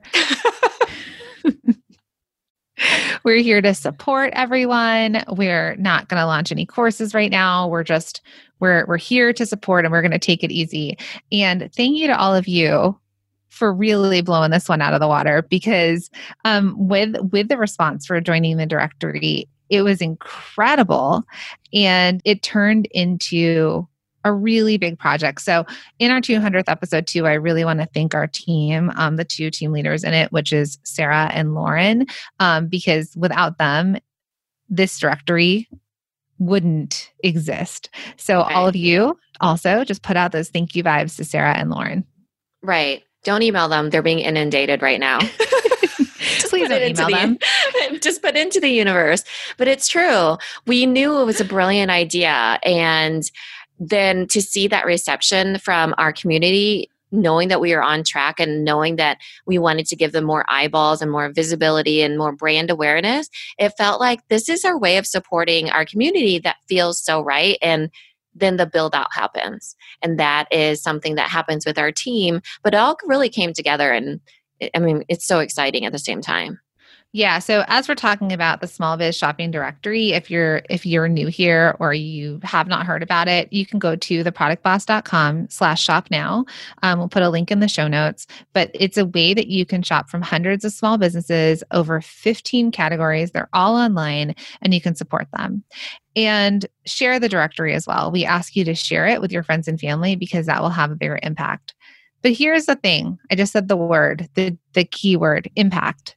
we're 3.25 3.39
here 3.39 3.63
to 3.63 3.73
support 3.73 4.31
everyone. 4.35 5.25
We're 5.27 5.75
not 5.77 6.11
going 6.11 6.21
to 6.21 6.27
launch 6.27 6.53
any 6.53 6.67
courses 6.67 7.15
right 7.15 7.31
now. 7.31 7.67
We're 7.67 7.83
just 7.83 8.21
we're 8.61 8.85
we're 8.85 8.99
here 8.99 9.33
to 9.33 9.47
support 9.47 9.87
and 9.87 9.93
we're 9.93 10.03
going 10.03 10.11
to 10.11 10.19
take 10.19 10.45
it 10.45 10.53
easy. 10.53 10.99
And 11.33 11.73
thank 11.75 11.97
you 11.97 12.09
to 12.09 12.19
all 12.19 12.35
of 12.35 12.47
you 12.47 13.01
for 13.49 13.73
really 13.73 14.21
blowing 14.21 14.51
this 14.51 14.69
one 14.69 14.83
out 14.83 14.93
of 14.93 15.01
the 15.01 15.09
water 15.09 15.47
because 15.49 16.11
um, 16.45 16.75
with 16.77 17.17
with 17.33 17.49
the 17.49 17.57
response 17.57 18.05
for 18.05 18.21
joining 18.21 18.59
the 18.59 18.67
directory 18.67 19.49
it 19.73 19.83
was 19.83 20.03
incredible. 20.03 21.25
And 21.73 22.21
it 22.27 22.43
turned 22.43 22.87
into 22.91 23.89
a 24.25 24.33
really 24.33 24.77
big 24.77 24.99
project. 24.99 25.41
So, 25.41 25.67
in 25.99 26.13
our 26.13 26.21
200th 26.21 26.69
episode, 26.69 27.09
too, 27.09 27.27
I 27.27 27.33
really 27.33 27.65
want 27.65 27.81
to 27.81 27.89
thank 27.93 28.15
our 28.15 28.29
team, 28.29 28.93
um, 28.95 29.17
the 29.17 29.25
two 29.25 29.51
team 29.51 29.73
leaders 29.73 30.05
in 30.05 30.13
it, 30.15 30.31
which 30.31 30.53
is 30.53 30.79
Sarah 30.85 31.31
and 31.33 31.55
Lauren, 31.55 32.07
um, 32.39 32.69
because 32.69 33.17
without 33.17 33.59
them, 33.59 33.97
this 34.69 34.97
directory 34.99 35.69
wouldn't 36.39 37.11
exist. 37.25 37.91
So, 38.17 38.43
right. 38.43 38.55
all 38.55 38.69
of 38.69 38.77
you 38.77 39.19
also 39.41 39.83
just 39.83 40.03
put 40.03 40.17
out 40.17 40.31
those 40.31 40.51
thank 40.51 40.77
you 40.77 40.85
vibes 40.85 41.17
to 41.17 41.25
Sarah 41.25 41.57
and 41.57 41.71
Lauren. 41.71 42.05
Right. 42.63 43.03
Don't 43.25 43.43
email 43.43 43.69
them. 43.69 43.91
They're 43.91 44.03
being 44.03 44.21
inundated 44.21 44.83
right 44.83 45.01
now. 45.01 45.19
Please 46.49 46.69
don't 46.69 46.83
email 46.83 47.09
them. 47.09 47.39
The, 47.91 47.99
just 48.03 48.23
put 48.23 48.37
into 48.37 48.61
the 48.61 48.69
universe. 48.69 49.25
But 49.57 49.69
it's 49.69 49.89
true. 49.89 50.37
We 50.67 50.87
knew 50.87 51.21
it 51.21 51.25
was 51.25 51.41
a 51.41 51.45
brilliant 51.45 51.91
idea. 51.91 52.59
And 52.65 53.31
then 53.79 54.27
to 54.29 54.41
see 54.41 54.69
that 54.69 54.87
reception 54.87 55.59
from 55.59 55.95
our 55.99 56.13
community, 56.13 56.89
knowing 57.11 57.49
that 57.49 57.61
we 57.61 57.75
were 57.75 57.83
on 57.83 58.03
track 58.03 58.41
and 58.41 58.65
knowing 58.65 58.97
that 58.97 59.19
we 59.47 59.59
wanted 59.59 59.87
to 59.87 59.97
give 59.97 60.13
them 60.13 60.25
more 60.25 60.45
eyeballs 60.49 61.03
and 61.03 61.11
more 61.11 61.31
visibility 61.31 62.01
and 62.01 62.17
more 62.17 62.33
brand 62.33 62.71
awareness, 62.71 63.29
it 63.59 63.71
felt 63.77 64.01
like 64.01 64.27
this 64.29 64.49
is 64.49 64.65
our 64.65 64.79
way 64.79 64.97
of 64.97 65.07
supporting 65.07 65.69
our 65.71 65.85
community 65.85 66.39
that 66.39 66.57
feels 66.69 67.03
so 67.03 67.21
right. 67.21 67.59
And 67.61 67.91
then 68.35 68.57
the 68.57 68.67
build 68.67 68.95
out 68.95 69.13
happens. 69.13 69.77
And 70.01 70.19
that 70.19 70.47
is 70.51 70.83
something 70.83 71.17
that 71.17 71.29
happens 71.29 71.67
with 71.67 71.79
our 71.79 71.93
team. 71.93 72.41
But 72.63 72.73
it 72.73 72.79
all 72.79 72.97
really 73.05 73.29
came 73.29 73.53
together 73.53 73.93
and 73.93 74.21
I 74.75 74.79
mean, 74.79 75.05
it's 75.09 75.27
so 75.27 75.41
exciting 75.41 75.85
at 75.85 75.93
the 75.93 75.99
same 75.99 76.21
time. 76.21 76.61
Yeah, 77.15 77.41
so 77.41 77.63
as 77.69 77.89
we're 77.89 77.95
talking 77.95 78.33
about 78.33 78.63
the 78.63 78.67
small 78.67 78.97
biz 78.97 79.15
shopping 79.15 79.51
directory, 79.51 80.13
if 80.13 80.31
you're 80.31 80.63
if 80.71 80.87
you're 80.87 81.09
new 81.09 81.27
here 81.27 81.77
or 81.79 81.93
you 81.93 82.41
have 82.43 82.69
not 82.69 82.87
heard 82.87 83.03
about 83.03 83.29
it, 83.29 83.53
you 83.53 83.67
can 83.67 83.79
go 83.79 83.95
to 83.95 84.25
theproductboss.com 84.25 85.49
slash 85.51 85.83
shop 85.83 86.07
now. 86.11 86.47
Um, 86.83 86.99
we'll 86.99 87.11
put 87.11 87.23
a 87.23 87.29
link 87.29 87.51
in 87.51 87.61
the 87.61 87.69
show 87.69 87.87
notes, 87.87 88.27
but 88.55 88.71
it's 88.73 88.97
a 88.97 89.05
way 89.05 89.35
that 89.35 89.49
you 89.49 89.67
can 89.67 89.83
shop 89.83 90.09
from 90.09 90.23
hundreds 90.23 90.65
of 90.65 90.73
small 90.73 90.97
businesses 90.97 91.63
over 91.71 92.01
15 92.01 92.71
categories. 92.71 93.31
They're 93.31 93.51
all 93.53 93.77
online 93.77 94.35
and 94.63 94.73
you 94.73 94.81
can 94.81 94.95
support 94.95 95.29
them. 95.37 95.65
And 96.17 96.65
share 96.87 97.21
the 97.21 97.29
directory 97.29 97.75
as 97.75 97.87
well. 97.87 98.11
We 98.11 98.25
ask 98.25 98.57
you 98.57 98.65
to 98.65 98.75
share 98.75 99.07
it 99.07 99.21
with 99.21 99.33
your 99.33 99.43
friends 99.43 99.69
and 99.69 99.79
family 99.79 100.17
because 100.17 100.47
that 100.47 100.63
will 100.63 100.71
have 100.71 100.91
a 100.91 100.97
bigger 100.97 101.19
impact. 101.23 101.75
But 102.23 102.33
here's 102.33 102.67
the 102.67 102.77
thing. 102.77 103.19
I 103.31 103.35
just 103.35 103.53
said 103.53 103.69
the 103.69 103.77
word, 103.77 104.29
the 104.35 104.57
the 104.73 104.85
keyword, 104.85 105.51
impact. 105.57 106.17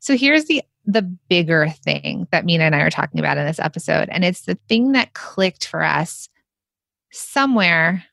So 0.00 0.16
here's 0.16 0.46
the 0.46 0.62
the 0.84 1.02
bigger 1.02 1.68
thing 1.68 2.26
that 2.30 2.44
Minna 2.44 2.64
and 2.64 2.74
I 2.74 2.80
are 2.80 2.90
talking 2.90 3.20
about 3.20 3.38
in 3.38 3.46
this 3.46 3.60
episode 3.60 4.08
and 4.10 4.24
it's 4.24 4.42
the 4.42 4.58
thing 4.68 4.92
that 4.92 5.14
clicked 5.14 5.68
for 5.68 5.84
us 5.84 6.28
somewhere 7.12 8.04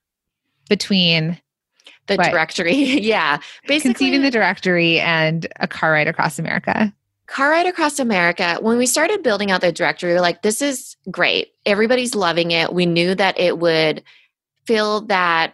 between 0.70 1.42
the 2.06 2.16
what? 2.16 2.30
directory. 2.30 2.74
yeah. 2.76 3.40
Basically, 3.68 3.94
conceiving 3.94 4.22
the 4.22 4.32
directory 4.32 5.00
and 5.00 5.48
a 5.60 5.68
car 5.68 5.94
ride 5.94 6.08
across 6.08 6.38
America. 6.38 6.94
Car 7.30 7.52
Ride 7.52 7.68
Across 7.68 8.00
America, 8.00 8.58
when 8.60 8.80
we 8.80 8.88
started 8.88 9.22
building 9.22 9.52
out 9.52 9.62
the 9.62 9.72
directory, 9.72 10.10
we 10.10 10.16
were 10.16 10.22
like, 10.22 10.42
this 10.42 10.64
is 10.64 10.98
great. 11.12 11.50
Everybody's 11.64 12.16
loving 12.16 12.50
it. 12.50 12.74
We 12.74 12.88
knew 12.88 13.14
that 13.14 13.40
it 13.40 13.60
would 13.60 14.04
fill 14.66 15.02
that 15.02 15.54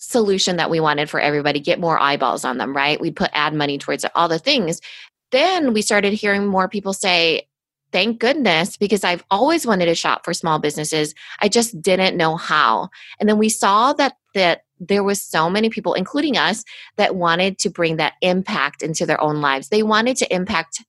solution 0.00 0.56
that 0.56 0.70
we 0.70 0.80
wanted 0.80 1.08
for 1.08 1.20
everybody, 1.20 1.60
get 1.60 1.78
more 1.78 2.00
eyeballs 2.00 2.44
on 2.44 2.58
them, 2.58 2.74
right? 2.74 3.00
We'd 3.00 3.16
put 3.16 3.30
ad 3.32 3.54
money 3.54 3.78
towards 3.78 4.02
it, 4.02 4.10
all 4.14 4.28
the 4.28 4.38
things. 4.38 4.80
Then 5.30 5.72
we 5.72 5.82
started 5.82 6.12
hearing 6.14 6.46
more 6.46 6.68
people 6.68 6.92
say, 6.92 7.46
thank 7.92 8.18
goodness, 8.18 8.76
because 8.76 9.04
I've 9.04 9.24
always 9.30 9.66
wanted 9.66 9.86
to 9.86 9.94
shop 9.94 10.24
for 10.24 10.32
small 10.32 10.58
businesses. 10.58 11.14
I 11.40 11.48
just 11.48 11.80
didn't 11.82 12.16
know 12.16 12.36
how. 12.36 12.88
And 13.18 13.28
then 13.28 13.38
we 13.38 13.48
saw 13.48 13.92
that 13.94 14.14
that 14.34 14.62
there 14.78 15.04
was 15.04 15.20
so 15.20 15.50
many 15.50 15.68
people 15.68 15.92
including 15.92 16.36
us 16.36 16.64
that 16.96 17.14
wanted 17.14 17.58
to 17.58 17.68
bring 17.68 17.96
that 17.96 18.14
impact 18.22 18.82
into 18.82 19.04
their 19.04 19.20
own 19.20 19.40
lives 19.40 19.68
they 19.68 19.82
wanted 19.82 20.16
to 20.16 20.34
impact 20.34 20.82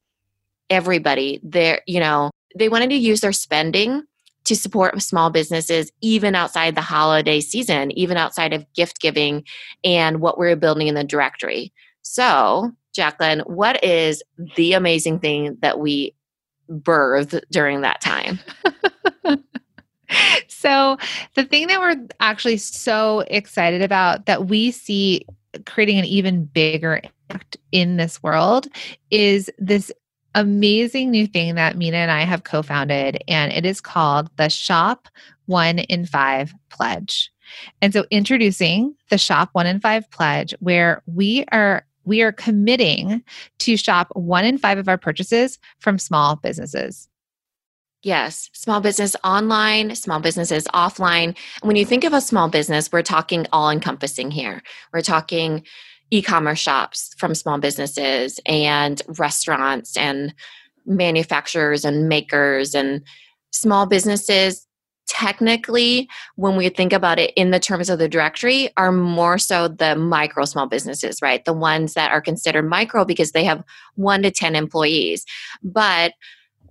everybody 0.69 1.39
there 1.43 1.81
you 1.87 1.99
know 1.99 2.29
they 2.55 2.69
wanted 2.69 2.89
to 2.89 2.95
use 2.95 3.19
their 3.19 3.33
spending 3.33 4.03
to 4.43 4.55
support 4.55 5.01
small 5.01 5.29
businesses 5.29 5.91
even 6.01 6.35
outside 6.35 6.75
the 6.75 6.81
holiday 6.81 7.39
season 7.39 7.91
even 7.91 8.17
outside 8.17 8.53
of 8.53 8.65
gift 8.73 8.99
giving 8.99 9.43
and 9.83 10.21
what 10.21 10.37
we're 10.37 10.55
building 10.55 10.87
in 10.87 10.95
the 10.95 11.03
directory. 11.03 11.71
So 12.01 12.71
jacqueline 12.93 13.39
what 13.41 13.83
is 13.83 14.21
the 14.55 14.73
amazing 14.73 15.19
thing 15.19 15.57
that 15.61 15.79
we 15.79 16.15
birthed 16.69 17.41
during 17.51 17.81
that 17.81 18.01
time? 18.01 18.39
So 20.47 20.97
the 21.33 21.43
thing 21.43 21.67
that 21.67 21.79
we're 21.79 22.07
actually 22.19 22.57
so 22.57 23.21
excited 23.21 23.81
about 23.81 24.27
that 24.27 24.47
we 24.47 24.71
see 24.71 25.25
creating 25.65 25.97
an 25.97 26.05
even 26.05 26.45
bigger 26.45 27.01
impact 27.29 27.57
in 27.71 27.97
this 27.97 28.21
world 28.21 28.67
is 29.09 29.49
this 29.57 29.91
amazing 30.35 31.11
new 31.11 31.27
thing 31.27 31.55
that 31.55 31.77
Minna 31.77 31.97
and 31.97 32.11
I 32.11 32.21
have 32.21 32.43
co 32.43 32.61
founded, 32.61 33.23
and 33.27 33.51
it 33.51 33.65
is 33.65 33.81
called 33.81 34.29
the 34.37 34.49
Shop 34.49 35.07
One 35.45 35.79
in 35.79 36.05
Five 36.05 36.53
Pledge. 36.69 37.31
And 37.81 37.93
so, 37.93 38.05
introducing 38.11 38.95
the 39.09 39.17
Shop 39.17 39.49
One 39.53 39.67
in 39.67 39.79
Five 39.79 40.09
Pledge, 40.11 40.53
where 40.59 41.01
we 41.05 41.45
are 41.51 41.85
we 42.03 42.21
are 42.21 42.31
committing 42.31 43.23
to 43.59 43.77
shop 43.77 44.09
one 44.13 44.45
in 44.45 44.57
five 44.57 44.77
of 44.77 44.87
our 44.87 44.97
purchases 44.97 45.59
from 45.79 45.99
small 45.99 46.35
businesses. 46.35 47.07
Yes, 48.03 48.49
small 48.53 48.81
business 48.81 49.15
online, 49.23 49.95
small 49.95 50.19
businesses 50.19 50.63
offline. 50.73 51.37
When 51.61 51.75
you 51.75 51.85
think 51.85 52.03
of 52.03 52.13
a 52.13 52.21
small 52.21 52.49
business, 52.49 52.91
we're 52.91 53.03
talking 53.03 53.45
all 53.53 53.69
encompassing 53.69 54.31
here. 54.31 54.63
We're 54.91 55.01
talking 55.01 55.63
e-commerce 56.11 56.59
shops 56.59 57.13
from 57.17 57.33
small 57.33 57.57
businesses 57.57 58.39
and 58.45 59.01
restaurants 59.17 59.97
and 59.97 60.33
manufacturers 60.85 61.85
and 61.85 62.07
makers 62.09 62.75
and 62.75 63.01
small 63.51 63.85
businesses. 63.85 64.67
Technically 65.07 66.07
when 66.35 66.55
we 66.55 66.69
think 66.69 66.93
about 66.93 67.19
it 67.19 67.33
in 67.35 67.51
the 67.51 67.59
terms 67.59 67.89
of 67.89 67.99
the 67.99 68.07
directory 68.07 68.69
are 68.77 68.91
more 68.91 69.37
so 69.37 69.67
the 69.67 69.95
micro 69.95 70.45
small 70.45 70.67
businesses 70.67 71.21
right? 71.21 71.43
The 71.43 71.53
ones 71.53 71.95
that 71.95 72.11
are 72.11 72.21
considered 72.21 72.69
micro 72.69 73.03
because 73.03 73.31
they 73.31 73.43
have 73.43 73.63
1 73.95 74.23
to 74.23 74.31
10 74.31 74.55
employees. 74.55 75.25
But 75.63 76.13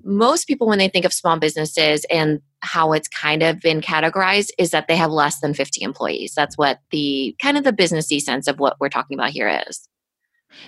most 0.03 0.47
people 0.47 0.67
when 0.67 0.79
they 0.79 0.89
think 0.89 1.05
of 1.05 1.13
small 1.13 1.39
businesses 1.39 2.07
and 2.11 2.41
how 2.63 2.93
it's 2.93 3.09
kind 3.09 3.43
of 3.43 3.61
been 3.61 3.81
categorized 3.81 4.51
is 4.59 4.71
that 4.71 4.87
they 4.89 4.97
have 4.97 5.11
less 5.11 5.41
than 5.41 5.55
50 5.55 5.83
employees. 5.83 6.33
That's 6.35 6.59
what 6.59 6.81
the 6.91 7.35
kind 7.41 7.57
of 7.57 7.65
the 7.65 7.73
businessy 7.73 8.21
sense 8.21 8.47
of 8.47 8.59
what 8.59 8.77
we're 8.81 8.89
talking 8.89 9.19
about 9.19 9.31
here 9.31 9.63
is 9.69 9.89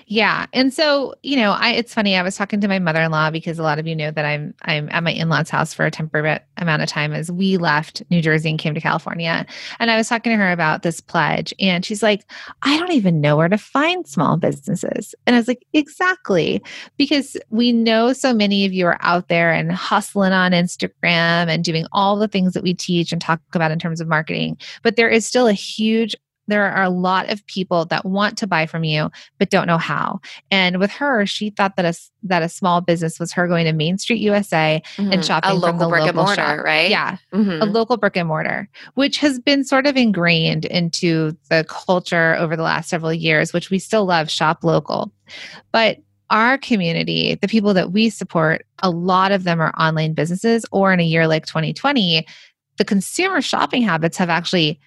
yeah. 0.07 0.47
And 0.53 0.73
so, 0.73 1.15
you 1.23 1.37
know, 1.37 1.53
I 1.53 1.71
it's 1.71 1.95
funny, 1.95 2.17
I 2.17 2.23
was 2.23 2.37
talking 2.37 2.61
to 2.61 2.69
my 2.69 2.79
mother-in-law 2.79 3.31
because 3.31 3.59
a 3.59 3.62
lot 3.62 3.79
of 3.79 3.87
you 3.87 3.97
know 3.97 4.11
that 4.11 4.25
I'm 4.25 4.55
I'm 4.62 4.89
at 4.91 5.03
my 5.03 5.12
in-laws 5.12 5.51
house 5.51 5.75
for 5.75 5.87
a 5.87 5.91
temporary 5.91 6.39
amount 6.59 6.83
of 6.83 6.89
time 6.89 7.12
as 7.12 7.31
we 7.31 7.57
left 7.57 8.03
New 8.11 8.23
Jersey 8.23 8.51
and 8.51 8.59
came 8.59 8.75
to 8.75 8.81
California. 8.81 9.47
And 9.79 9.91
I 9.91 9.97
was 9.97 10.09
talking 10.09 10.33
to 10.33 10.37
her 10.37 10.53
about 10.53 10.83
this 10.83 11.01
pledge 11.01 11.53
and 11.59 11.85
she's 11.85 12.03
like, 12.03 12.25
"I 12.62 12.79
don't 12.79 12.93
even 12.93 13.21
know 13.21 13.37
where 13.37 13.49
to 13.49 13.59
find 13.59 14.07
small 14.07 14.37
businesses." 14.37 15.15
And 15.27 15.37
I 15.37 15.39
was 15.39 15.49
like, 15.49 15.65
"Exactly. 15.73 16.62
Because 16.97 17.37
we 17.51 17.73
know 17.73 18.12
so 18.12 18.33
many 18.33 18.65
of 18.65 18.73
you 18.73 18.87
are 18.87 18.99
out 19.01 19.29
there 19.29 19.53
and 19.53 19.73
hustling 19.73 20.33
on 20.33 20.53
Instagram 20.53 21.49
and 21.49 21.65
doing 21.65 21.87
all 21.93 22.17
the 22.17 22.29
things 22.29 22.55
that 22.55 22.62
we 22.62 22.75
teach 22.75 23.12
and 23.12 23.21
talk 23.21 23.41
about 23.55 23.71
in 23.71 23.79
terms 23.79 24.01
of 24.01 24.09
marketing, 24.09 24.57
but 24.83 24.97
there 24.97 25.09
is 25.09 25.27
still 25.27 25.47
a 25.47 25.53
huge 25.53 26.15
there 26.49 26.70
are 26.70 26.82
a 26.82 26.90
lot 26.90 27.30
of 27.30 27.44
people 27.46 27.84
that 27.87 28.04
want 28.04 28.37
to 28.38 28.46
buy 28.46 28.66
from 28.66 28.84
you 28.84 29.11
but 29.38 29.50
don't 29.50 29.66
know 29.66 29.78
how 29.78 30.20
and 30.50 30.78
with 30.78 30.90
her 30.90 31.25
she 31.26 31.50
thought 31.50 31.76
that 31.76 31.84
a 31.84 31.94
that 32.22 32.42
a 32.42 32.49
small 32.49 32.80
business 32.80 33.18
was 33.18 33.32
her 33.32 33.46
going 33.46 33.64
to 33.64 33.72
main 33.72 33.99
street 33.99 34.20
usa 34.20 34.82
mm-hmm. 34.96 35.12
and 35.12 35.25
shopping 35.25 35.50
a 35.50 35.54
local 35.54 35.70
from 35.70 35.78
the 35.78 35.88
brick 35.88 36.00
local 36.02 36.08
and 36.08 36.16
mortar 36.16 36.56
shop. 36.56 36.64
right 36.64 36.90
yeah 36.90 37.16
mm-hmm. 37.32 37.62
a 37.62 37.66
local 37.66 37.96
brick 37.96 38.16
and 38.16 38.28
mortar 38.28 38.68
which 38.94 39.18
has 39.18 39.38
been 39.38 39.64
sort 39.64 39.87
of 39.87 39.96
ingrained 39.96 40.64
into 40.66 41.37
the 41.50 41.64
culture 41.68 42.37
over 42.37 42.56
the 42.56 42.62
last 42.62 42.88
several 42.88 43.12
years 43.12 43.52
which 43.52 43.70
we 43.70 43.78
still 43.78 44.04
love 44.04 44.30
shop 44.30 44.64
local 44.64 45.12
but 45.70 45.99
our 46.30 46.56
community, 46.56 47.34
the 47.34 47.46
people 47.46 47.75
that 47.75 47.92
we 47.92 48.08
support, 48.08 48.64
a 48.78 48.88
lot 48.88 49.32
of 49.32 49.44
them 49.44 49.61
are 49.61 49.75
online 49.78 50.14
businesses, 50.14 50.64
or 50.72 50.90
in 50.90 50.99
a 50.99 51.04
year 51.04 51.28
like 51.28 51.44
2020, 51.44 52.26
the 52.78 52.84
consumer 52.87 53.42
shopping 53.42 53.82
habits 53.82 54.16
have 54.16 54.30
actually 54.30 54.80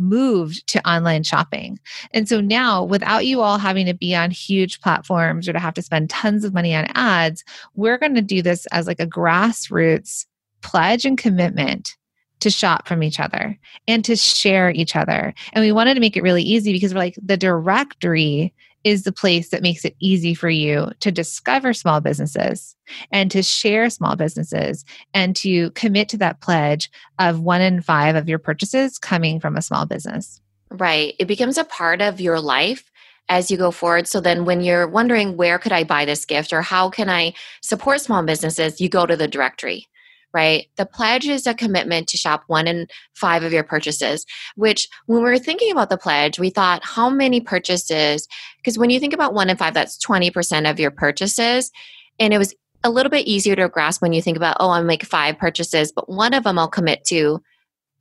moved 0.00 0.66
to 0.68 0.88
online 0.88 1.22
shopping. 1.22 1.78
And 2.12 2.28
so 2.28 2.40
now, 2.40 2.82
without 2.82 3.26
you 3.26 3.40
all 3.40 3.58
having 3.58 3.86
to 3.86 3.94
be 3.94 4.14
on 4.14 4.30
huge 4.30 4.80
platforms 4.80 5.48
or 5.48 5.52
to 5.52 5.58
have 5.58 5.74
to 5.74 5.82
spend 5.82 6.10
tons 6.10 6.44
of 6.44 6.54
money 6.54 6.74
on 6.74 6.86
ads, 6.94 7.44
we're 7.74 7.98
going 7.98 8.14
to 8.14 8.22
do 8.22 8.42
this 8.42 8.66
as 8.66 8.86
like 8.86 9.00
a 9.00 9.06
grassroots 9.06 10.26
pledge 10.62 11.04
and 11.04 11.18
commitment 11.18 11.96
to 12.40 12.50
shop 12.50 12.88
from 12.88 13.02
each 13.02 13.20
other 13.20 13.58
and 13.86 14.04
to 14.04 14.16
share 14.16 14.70
each 14.70 14.96
other. 14.96 15.34
And 15.52 15.62
we 15.62 15.72
wanted 15.72 15.94
to 15.94 16.00
make 16.00 16.16
it 16.16 16.22
really 16.22 16.42
easy 16.42 16.72
because 16.72 16.94
we're 16.94 17.00
like 17.00 17.18
the 17.22 17.36
directory 17.36 18.54
is 18.84 19.04
the 19.04 19.12
place 19.12 19.50
that 19.50 19.62
makes 19.62 19.84
it 19.84 19.96
easy 20.00 20.34
for 20.34 20.48
you 20.48 20.90
to 21.00 21.12
discover 21.12 21.72
small 21.72 22.00
businesses 22.00 22.76
and 23.10 23.30
to 23.30 23.42
share 23.42 23.90
small 23.90 24.16
businesses 24.16 24.84
and 25.14 25.36
to 25.36 25.70
commit 25.72 26.08
to 26.08 26.16
that 26.18 26.40
pledge 26.40 26.90
of 27.18 27.40
one 27.40 27.60
in 27.60 27.82
five 27.82 28.16
of 28.16 28.28
your 28.28 28.38
purchases 28.38 28.98
coming 28.98 29.40
from 29.40 29.56
a 29.56 29.62
small 29.62 29.86
business. 29.86 30.40
Right. 30.70 31.14
It 31.18 31.26
becomes 31.26 31.58
a 31.58 31.64
part 31.64 32.00
of 32.00 32.20
your 32.20 32.40
life 32.40 32.90
as 33.28 33.50
you 33.50 33.56
go 33.56 33.70
forward. 33.70 34.08
So 34.08 34.20
then 34.20 34.44
when 34.44 34.60
you're 34.60 34.88
wondering 34.88 35.36
where 35.36 35.58
could 35.58 35.72
I 35.72 35.84
buy 35.84 36.04
this 36.04 36.24
gift 36.24 36.52
or 36.52 36.62
how 36.62 36.90
can 36.90 37.08
I 37.08 37.34
support 37.60 38.00
small 38.00 38.22
businesses, 38.22 38.80
you 38.80 38.88
go 38.88 39.06
to 39.06 39.16
the 39.16 39.28
directory 39.28 39.86
right? 40.32 40.66
The 40.76 40.86
pledge 40.86 41.26
is 41.26 41.46
a 41.46 41.54
commitment 41.54 42.08
to 42.08 42.16
shop 42.16 42.44
one 42.46 42.66
in 42.66 42.86
five 43.14 43.42
of 43.42 43.52
your 43.52 43.64
purchases, 43.64 44.26
which 44.56 44.88
when 45.06 45.22
we 45.22 45.30
were 45.30 45.38
thinking 45.38 45.72
about 45.72 45.90
the 45.90 45.98
pledge, 45.98 46.38
we 46.38 46.50
thought 46.50 46.84
how 46.84 47.10
many 47.10 47.40
purchases, 47.40 48.28
because 48.58 48.78
when 48.78 48.90
you 48.90 49.00
think 49.00 49.12
about 49.12 49.34
one 49.34 49.50
in 49.50 49.56
five, 49.56 49.74
that's 49.74 49.98
20% 50.04 50.70
of 50.70 50.78
your 50.78 50.90
purchases. 50.90 51.70
And 52.18 52.32
it 52.32 52.38
was 52.38 52.54
a 52.84 52.90
little 52.90 53.10
bit 53.10 53.26
easier 53.26 53.56
to 53.56 53.68
grasp 53.68 54.00
when 54.02 54.12
you 54.12 54.22
think 54.22 54.36
about, 54.36 54.56
oh, 54.60 54.70
I'll 54.70 54.84
make 54.84 55.04
five 55.04 55.38
purchases, 55.38 55.92
but 55.92 56.08
one 56.08 56.34
of 56.34 56.44
them 56.44 56.58
I'll 56.58 56.68
commit 56.68 57.04
to 57.06 57.42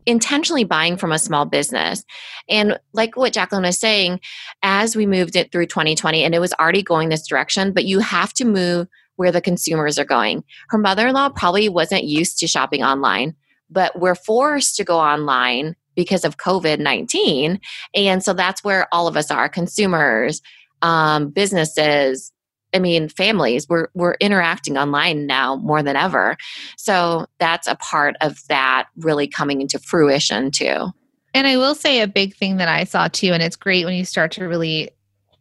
intentionally 0.06 0.64
buying 0.64 0.98
from 0.98 1.12
a 1.12 1.20
small 1.20 1.46
business. 1.46 2.04
And 2.48 2.80
like 2.94 3.16
what 3.16 3.34
Jacqueline 3.34 3.64
was 3.64 3.78
saying, 3.78 4.22
as 4.64 4.96
we 4.96 5.06
moved 5.06 5.36
it 5.36 5.52
through 5.52 5.68
2020, 5.68 6.24
and 6.24 6.34
it 6.34 6.40
was 6.40 6.54
already 6.54 6.82
going 6.82 7.10
this 7.10 7.28
direction, 7.28 7.74
but 7.74 7.86
you 7.86 8.00
have 8.00 8.34
to 8.34 8.46
move 8.46 8.88
where 9.20 9.34
the 9.34 9.42
consumers 9.42 10.00
are 10.00 10.06
going. 10.06 10.46
Her 10.70 10.78
mother 10.78 11.08
in 11.08 11.14
law 11.14 11.28
probably 11.28 11.68
wasn't 11.68 12.06
used 12.06 12.40
to 12.40 12.48
shopping 12.48 12.84
online, 12.84 13.36
but 13.70 14.00
we're 14.00 14.16
forced 14.16 14.78
to 14.78 14.86
go 14.86 14.98
online 14.98 15.76
because 15.94 16.24
of 16.24 16.38
COVID 16.38 16.80
19. 16.80 17.60
And 17.94 18.24
so 18.24 18.32
that's 18.32 18.64
where 18.64 18.88
all 18.94 19.10
of 19.10 19.18
us 19.18 19.30
are 19.30 19.50
consumers, 19.50 20.42
um, 20.82 21.32
businesses. 21.32 22.32
I 22.74 22.80
mean, 22.80 23.10
families, 23.10 23.68
we're, 23.68 23.90
we're 23.94 24.16
interacting 24.22 24.78
online 24.78 25.28
now 25.28 25.58
more 25.58 25.84
than 25.84 25.98
ever. 25.98 26.38
So 26.78 27.26
that's 27.40 27.68
a 27.68 27.76
part 27.76 28.16
of 28.22 28.40
that 28.48 28.88
really 28.96 29.28
coming 29.28 29.60
into 29.60 29.80
fruition 29.80 30.50
too. 30.50 30.94
And 31.34 31.46
I 31.46 31.58
will 31.58 31.76
say 31.76 32.00
a 32.00 32.08
big 32.08 32.36
thing 32.36 32.56
that 32.58 32.70
I 32.70 32.86
saw 32.86 33.10
too, 33.10 33.34
and 33.34 33.44
it's 33.44 33.58
great 33.58 33.84
when 33.84 33.96
you 33.96 34.06
start 34.06 34.32
to 34.34 34.46
really 34.46 34.92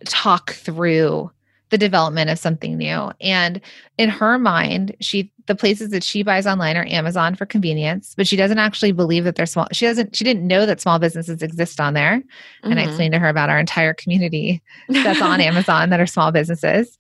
talk 0.05 0.55
through 0.55 1.31
the 1.71 1.79
development 1.79 2.31
of 2.31 2.39
something 2.39 2.77
new. 2.77 3.13
And 3.21 3.61
in 3.97 4.09
her 4.09 4.39
mind, 4.39 4.97
she 5.01 5.31
the 5.49 5.55
places 5.55 5.91
that 5.91 6.05
she 6.05 6.23
buys 6.23 6.47
online 6.47 6.77
are 6.77 6.87
Amazon 6.87 7.35
for 7.35 7.47
convenience, 7.47 8.15
but 8.17 8.29
she 8.29 8.37
doesn't 8.37 8.59
actually 8.59 8.93
believe 8.93 9.25
that 9.25 9.35
they're 9.35 9.47
small. 9.47 9.67
She 9.73 9.87
doesn't, 9.87 10.15
she 10.15 10.23
didn't 10.23 10.47
know 10.47 10.67
that 10.67 10.81
small 10.81 10.99
businesses 10.99 11.43
exist 11.43 11.81
on 11.81 11.95
there. 11.95 12.19
Mm-hmm. 12.19 12.71
And 12.71 12.79
I 12.79 12.83
mm-hmm. 12.83 12.91
explained 12.91 13.13
to 13.15 13.19
her 13.19 13.29
about 13.29 13.49
our 13.49 13.59
entire 13.59 13.95
community 13.95 14.63
that's 14.89 15.23
on 15.23 15.41
Amazon 15.41 15.89
that 15.89 16.01
are 16.01 16.07
small 16.07 16.31
businesses 16.31 16.99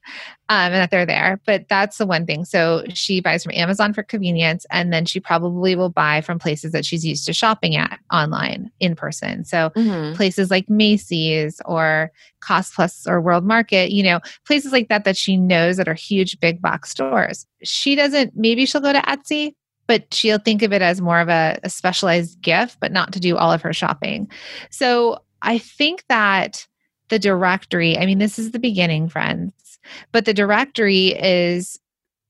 um, 0.48 0.72
and 0.72 0.74
that 0.74 0.90
they're 0.90 1.06
there. 1.06 1.40
But 1.44 1.66
that's 1.68 1.98
the 1.98 2.06
one 2.06 2.24
thing. 2.24 2.44
So 2.44 2.84
she 2.94 3.20
buys 3.20 3.44
from 3.44 3.52
Amazon 3.54 3.92
for 3.92 4.02
convenience, 4.02 4.64
and 4.70 4.92
then 4.92 5.04
she 5.04 5.20
probably 5.20 5.76
will 5.76 5.90
buy 5.90 6.22
from 6.22 6.38
places 6.38 6.72
that 6.72 6.86
she's 6.86 7.04
used 7.04 7.26
to 7.26 7.32
shopping 7.32 7.76
at 7.76 7.98
online 8.12 8.70
in 8.80 8.96
person. 8.96 9.44
So 9.44 9.70
mm-hmm. 9.70 10.16
places 10.16 10.50
like 10.50 10.68
Macy's 10.70 11.60
or 11.66 12.10
Cost 12.40 12.74
Plus 12.74 13.06
or 13.06 13.20
World 13.20 13.44
Market, 13.44 13.90
you 13.90 14.02
know, 14.02 14.20
places 14.46 14.72
like 14.72 14.88
that 14.88 15.04
that 15.04 15.16
she 15.16 15.36
knows 15.36 15.76
that 15.76 15.88
are 15.88 15.94
huge 15.94 16.40
big 16.40 16.62
box 16.62 16.90
stores. 16.90 17.46
She 17.62 17.94
doesn't, 17.94 18.32
maybe 18.36 18.66
she'll 18.66 18.80
go 18.80 18.92
to 18.92 19.00
Etsy, 19.00 19.54
but 19.86 20.12
she'll 20.12 20.38
think 20.38 20.62
of 20.62 20.72
it 20.72 20.82
as 20.82 21.00
more 21.00 21.20
of 21.20 21.28
a, 21.28 21.58
a 21.62 21.70
specialized 21.70 22.40
gift, 22.40 22.78
but 22.80 22.92
not 22.92 23.12
to 23.12 23.20
do 23.20 23.36
all 23.36 23.52
of 23.52 23.62
her 23.62 23.72
shopping. 23.72 24.30
So 24.70 25.18
I 25.42 25.58
think 25.58 26.04
that 26.08 26.66
the 27.08 27.18
directory, 27.18 27.96
I 27.96 28.06
mean, 28.06 28.18
this 28.18 28.38
is 28.38 28.50
the 28.50 28.58
beginning, 28.58 29.08
friends, 29.08 29.78
but 30.12 30.24
the 30.24 30.34
directory 30.34 31.08
is 31.08 31.78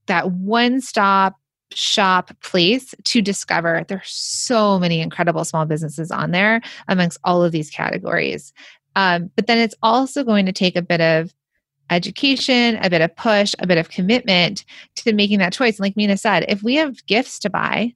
that 0.07 0.31
one 0.31 0.81
stop 0.81 1.35
shop 1.75 2.31
place 2.41 2.95
to 3.05 3.21
discover 3.21 3.85
there's 3.89 4.09
so 4.09 4.79
many 4.79 5.03
incredible 5.03 5.45
small 5.45 5.67
businesses 5.67 6.11
on 6.11 6.31
there 6.31 6.63
amongst 6.89 7.19
all 7.25 7.45
of 7.45 7.53
these 7.53 7.69
categories 7.69 8.55
um, 8.97 9.31
but 9.37 9.47
then 9.47 9.59
it's 9.59 9.75
also 9.81 10.25
going 10.25 10.45
to 10.47 10.53
take 10.53 10.75
a 10.75 10.83
bit 10.83 11.01
of 11.01 11.33
education, 11.91 12.77
a 12.83 12.91
bit 12.91 13.01
of 13.01 13.15
push, 13.17 13.55
a 13.59 13.67
bit 13.67 13.79
of 13.79 13.91
commitment 13.91 14.65
to 14.97 15.13
making 15.13 15.39
that 15.39 15.53
choice. 15.53 15.79
And 15.79 15.85
like 15.85 15.97
Minna 15.97 16.17
said, 16.17 16.45
if 16.49 16.63
we 16.63 16.77
have 16.77 17.05
gifts 17.07 17.39
to 17.41 17.51
buy, 17.51 17.95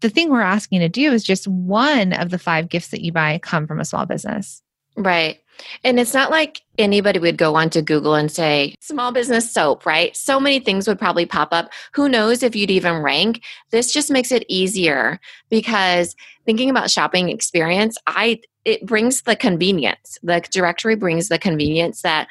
the 0.00 0.10
thing 0.10 0.30
we're 0.30 0.40
asking 0.40 0.80
to 0.80 0.88
do 0.88 1.12
is 1.12 1.24
just 1.24 1.46
one 1.48 2.12
of 2.12 2.30
the 2.30 2.38
five 2.38 2.68
gifts 2.68 2.88
that 2.88 3.02
you 3.02 3.12
buy 3.12 3.38
come 3.38 3.66
from 3.66 3.80
a 3.80 3.84
small 3.84 4.06
business. 4.06 4.62
Right. 4.96 5.40
And 5.82 5.98
it's 5.98 6.14
not 6.14 6.30
like 6.30 6.62
anybody 6.78 7.18
would 7.18 7.36
go 7.36 7.54
onto 7.54 7.82
Google 7.82 8.14
and 8.14 8.30
say, 8.30 8.74
small 8.80 9.12
business 9.12 9.50
soap, 9.50 9.86
right? 9.86 10.16
So 10.16 10.40
many 10.40 10.60
things 10.60 10.86
would 10.86 10.98
probably 10.98 11.26
pop 11.26 11.48
up. 11.52 11.72
Who 11.94 12.08
knows 12.08 12.42
if 12.42 12.56
you'd 12.56 12.70
even 12.70 13.02
rank? 13.02 13.42
This 13.70 13.92
just 13.92 14.10
makes 14.10 14.32
it 14.32 14.44
easier 14.48 15.20
because 15.50 16.14
thinking 16.44 16.70
about 16.70 16.90
shopping 16.90 17.28
experience, 17.28 17.96
I 18.06 18.40
it 18.64 18.86
brings 18.86 19.22
the 19.22 19.36
convenience. 19.36 20.18
The 20.22 20.40
directory 20.50 20.96
brings 20.96 21.28
the 21.28 21.38
convenience 21.38 22.02
that 22.02 22.28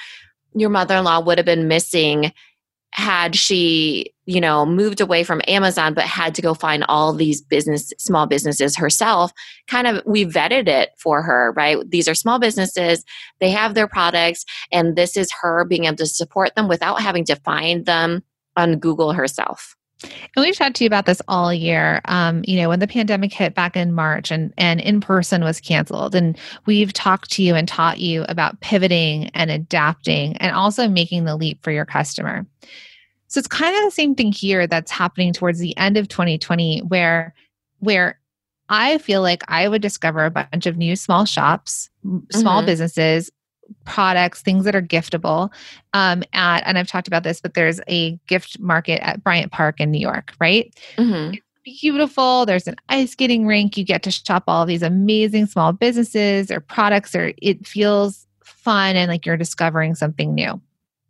your 0.55 0.69
mother-in-law 0.69 1.22
would 1.22 1.38
have 1.38 1.45
been 1.45 1.67
missing 1.67 2.31
had 2.93 3.36
she 3.36 4.13
you 4.25 4.39
know 4.39 4.67
moved 4.67 5.01
away 5.01 5.24
from 5.24 5.41
amazon 5.48 5.95
but 5.95 6.03
had 6.03 6.36
to 6.36 6.43
go 6.43 6.53
find 6.53 6.86
all 6.88 7.12
these 7.12 7.41
business 7.41 7.91
small 7.98 8.27
businesses 8.27 8.77
herself 8.77 9.31
kind 9.67 9.88
of 9.88 10.01
we 10.05 10.25
vetted 10.25 10.67
it 10.67 10.91
for 11.00 11.24
her 11.24 11.51
right? 11.57 11.77
These 11.89 12.07
are 12.07 12.13
small 12.13 12.38
businesses 12.38 13.03
they 13.39 13.50
have 13.50 13.74
their 13.74 13.88
products 13.88 14.45
and 14.72 14.95
this 14.95 15.17
is 15.17 15.31
her 15.41 15.65
being 15.65 15.86
able 15.86 15.98
to 15.98 16.05
support 16.05 16.53
them 16.55 16.67
without 16.67 17.01
having 17.01 17.25
to 17.25 17.36
find 17.38 17.88
them 17.88 18.24
on 18.55 18.77
google 18.77 19.13
herself 19.13 19.75
and 20.03 20.43
we've 20.43 20.55
talked 20.55 20.75
to 20.77 20.83
you 20.83 20.88
about 20.88 21.05
this 21.05 21.22
all 21.27 21.53
year. 21.53 22.01
Um, 22.05 22.43
you 22.45 22.57
know, 22.57 22.69
when 22.69 22.79
the 22.79 22.88
pandemic 22.88 23.33
hit 23.33 23.53
back 23.53 23.75
in 23.75 23.93
March 23.93 24.31
and 24.31 24.53
and 24.57 24.81
in 24.81 25.01
person 25.01 25.43
was 25.43 25.60
canceled, 25.60 26.15
and 26.15 26.38
we've 26.65 26.93
talked 26.93 27.31
to 27.31 27.43
you 27.43 27.55
and 27.55 27.67
taught 27.67 28.00
you 28.00 28.25
about 28.27 28.60
pivoting 28.62 29.29
and 29.33 29.51
adapting, 29.51 30.38
and 30.38 30.55
also 30.55 30.88
making 30.88 31.25
the 31.25 31.36
leap 31.36 31.63
for 31.63 31.72
your 31.72 31.86
customer. 31.86 32.45
So 33.27 33.39
it's 33.39 33.48
kind 33.48 33.75
of 33.75 33.83
the 33.83 33.91
same 33.91 34.15
thing 34.15 34.31
here 34.31 34.67
that's 34.67 34.91
happening 34.91 35.33
towards 35.33 35.60
the 35.60 35.75
end 35.77 35.98
of 35.98 36.07
2020, 36.07 36.81
where 36.81 37.33
where 37.79 38.19
I 38.69 38.98
feel 38.98 39.22
like 39.22 39.43
I 39.48 39.67
would 39.67 39.81
discover 39.81 40.25
a 40.25 40.31
bunch 40.31 40.65
of 40.65 40.77
new 40.77 40.95
small 40.95 41.25
shops, 41.25 41.89
small 42.31 42.60
mm-hmm. 42.60 42.65
businesses 42.65 43.31
products, 43.86 44.41
things 44.41 44.65
that 44.65 44.75
are 44.75 44.82
giftable. 44.82 45.51
Um, 45.93 46.24
at 46.34 46.63
and 46.65 46.77
I've 46.77 46.88
talked 46.88 47.08
about 47.08 47.24
this, 47.24 47.41
but 47.41 47.53
there's 47.53 47.79
a 47.88 48.20
gift 48.27 48.60
market 48.60 49.05
at 49.05 49.24
Bryant 49.24 49.51
Park 49.51 49.79
in 49.79 49.91
New 49.91 50.00
York, 50.00 50.34
right? 50.39 50.74
Mm-hmm. 50.98 51.36
beautiful. 51.63 52.46
There's 52.46 52.67
an 52.67 52.75
ice 52.89 53.12
skating 53.12 53.48
rink. 53.48 53.77
You 53.77 53.86
get 53.86 54.03
to 54.03 54.12
shop 54.12 54.43
all 54.48 54.65
these 54.65 54.84
amazing 54.84 55.46
small 55.46 55.72
businesses 55.72 56.51
or 56.51 56.60
products, 56.60 57.15
or 57.15 57.34
it 57.41 57.65
feels 57.65 58.27
fun 58.43 58.96
and 58.96 59.10
like 59.10 59.25
you're 59.25 59.38
discovering 59.38 59.96
something 59.96 60.34
new 60.34 60.62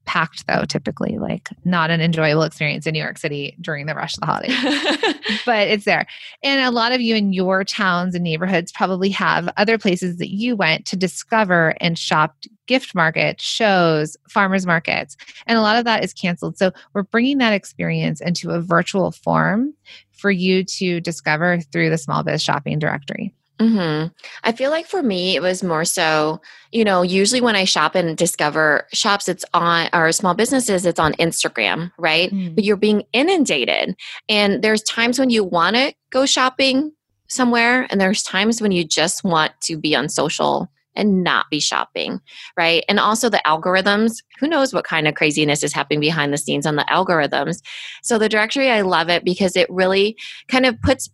packed 0.05 0.45
though 0.47 0.65
typically 0.65 1.17
like 1.17 1.49
not 1.63 1.89
an 1.89 2.01
enjoyable 2.01 2.43
experience 2.43 2.85
in 2.85 2.93
new 2.93 3.01
york 3.01 3.17
city 3.17 3.55
during 3.61 3.85
the 3.85 3.95
rush 3.95 4.15
of 4.15 4.19
the 4.19 4.25
holidays 4.25 5.12
but 5.45 5.67
it's 5.67 5.85
there. 5.85 6.05
And 6.41 6.61
a 6.61 6.71
lot 6.71 6.91
of 6.91 7.01
you 7.01 7.15
in 7.15 7.33
your 7.33 7.63
towns 7.63 8.15
and 8.15 8.23
neighborhoods 8.23 8.71
probably 8.71 9.09
have 9.09 9.49
other 9.57 9.77
places 9.77 10.17
that 10.17 10.33
you 10.33 10.55
went 10.55 10.85
to 10.87 10.95
discover 10.95 11.75
and 11.79 11.97
shop 11.97 12.35
gift 12.65 12.95
markets 12.95 13.43
shows 13.43 14.15
farmers 14.29 14.65
markets 14.65 15.17
and 15.47 15.57
a 15.57 15.61
lot 15.61 15.77
of 15.77 15.85
that 15.85 16.03
is 16.03 16.13
canceled. 16.13 16.57
So 16.57 16.71
we're 16.93 17.03
bringing 17.03 17.37
that 17.39 17.53
experience 17.53 18.21
into 18.21 18.51
a 18.51 18.61
virtual 18.61 19.11
form 19.11 19.73
for 20.11 20.31
you 20.31 20.63
to 20.63 21.01
discover 21.01 21.59
through 21.59 21.89
the 21.89 21.97
small 21.97 22.23
biz 22.23 22.41
shopping 22.41 22.79
directory 22.79 23.33
Mm-hmm. 23.59 24.07
I 24.43 24.51
feel 24.51 24.71
like 24.71 24.87
for 24.87 25.03
me, 25.03 25.35
it 25.35 25.41
was 25.41 25.63
more 25.63 25.85
so, 25.85 26.41
you 26.71 26.83
know, 26.83 27.01
usually 27.01 27.39
when 27.39 27.55
I 27.55 27.65
shop 27.65 27.95
and 27.95 28.17
discover 28.17 28.87
shops, 28.93 29.29
it's 29.29 29.45
on, 29.53 29.89
or 29.93 30.11
small 30.11 30.33
businesses, 30.33 30.85
it's 30.85 30.99
on 30.99 31.13
Instagram, 31.13 31.91
right? 31.97 32.31
Mm. 32.31 32.55
But 32.55 32.63
you're 32.63 32.77
being 32.77 33.03
inundated. 33.13 33.95
And 34.27 34.63
there's 34.63 34.81
times 34.81 35.19
when 35.19 35.29
you 35.29 35.43
want 35.43 35.75
to 35.75 35.93
go 36.09 36.25
shopping 36.25 36.91
somewhere, 37.27 37.87
and 37.89 38.01
there's 38.01 38.23
times 38.23 38.61
when 38.61 38.71
you 38.71 38.83
just 38.83 39.23
want 39.23 39.53
to 39.61 39.77
be 39.77 39.95
on 39.95 40.09
social 40.09 40.69
and 40.95 41.23
not 41.23 41.45
be 41.49 41.59
shopping, 41.59 42.21
right? 42.57 42.83
And 42.87 42.99
also 42.99 43.29
the 43.29 43.41
algorithms, 43.45 44.23
who 44.39 44.47
knows 44.47 44.73
what 44.73 44.85
kind 44.85 45.07
of 45.07 45.15
craziness 45.15 45.63
is 45.63 45.73
happening 45.73 45.99
behind 45.99 46.33
the 46.33 46.37
scenes 46.37 46.65
on 46.65 46.75
the 46.75 46.85
algorithms. 46.89 47.61
So 48.03 48.17
the 48.17 48.29
directory, 48.29 48.69
I 48.69 48.81
love 48.81 49.09
it 49.09 49.23
because 49.23 49.55
it 49.55 49.69
really 49.69 50.17
kind 50.47 50.65
of 50.65 50.79
puts 50.81 51.09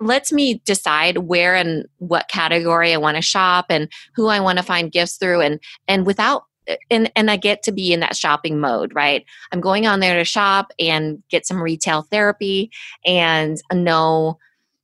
lets 0.00 0.32
me 0.32 0.60
decide 0.64 1.18
where 1.18 1.54
and 1.54 1.86
what 1.98 2.28
category 2.28 2.92
I 2.92 2.98
want 2.98 3.16
to 3.16 3.22
shop 3.22 3.66
and 3.70 3.88
who 4.14 4.26
I 4.26 4.40
want 4.40 4.58
to 4.58 4.64
find 4.64 4.92
gifts 4.92 5.16
through 5.16 5.40
and 5.40 5.60
and 5.88 6.06
without 6.06 6.44
and 6.90 7.10
and 7.14 7.30
I 7.30 7.36
get 7.36 7.62
to 7.64 7.72
be 7.72 7.92
in 7.92 8.00
that 8.00 8.16
shopping 8.16 8.58
mode, 8.58 8.94
right? 8.94 9.24
I'm 9.52 9.60
going 9.60 9.86
on 9.86 10.00
there 10.00 10.16
to 10.16 10.24
shop 10.24 10.72
and 10.78 11.22
get 11.30 11.46
some 11.46 11.62
retail 11.62 12.02
therapy 12.02 12.70
and 13.04 13.58
know 13.72 14.38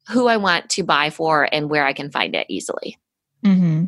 who 0.08 0.26
I 0.26 0.36
want 0.36 0.68
to 0.70 0.82
buy 0.82 1.10
for 1.10 1.48
and 1.52 1.70
where 1.70 1.84
I 1.84 1.92
can 1.92 2.10
find 2.10 2.34
it 2.34 2.46
easily. 2.48 2.98
Mm-hmm. 3.44 3.86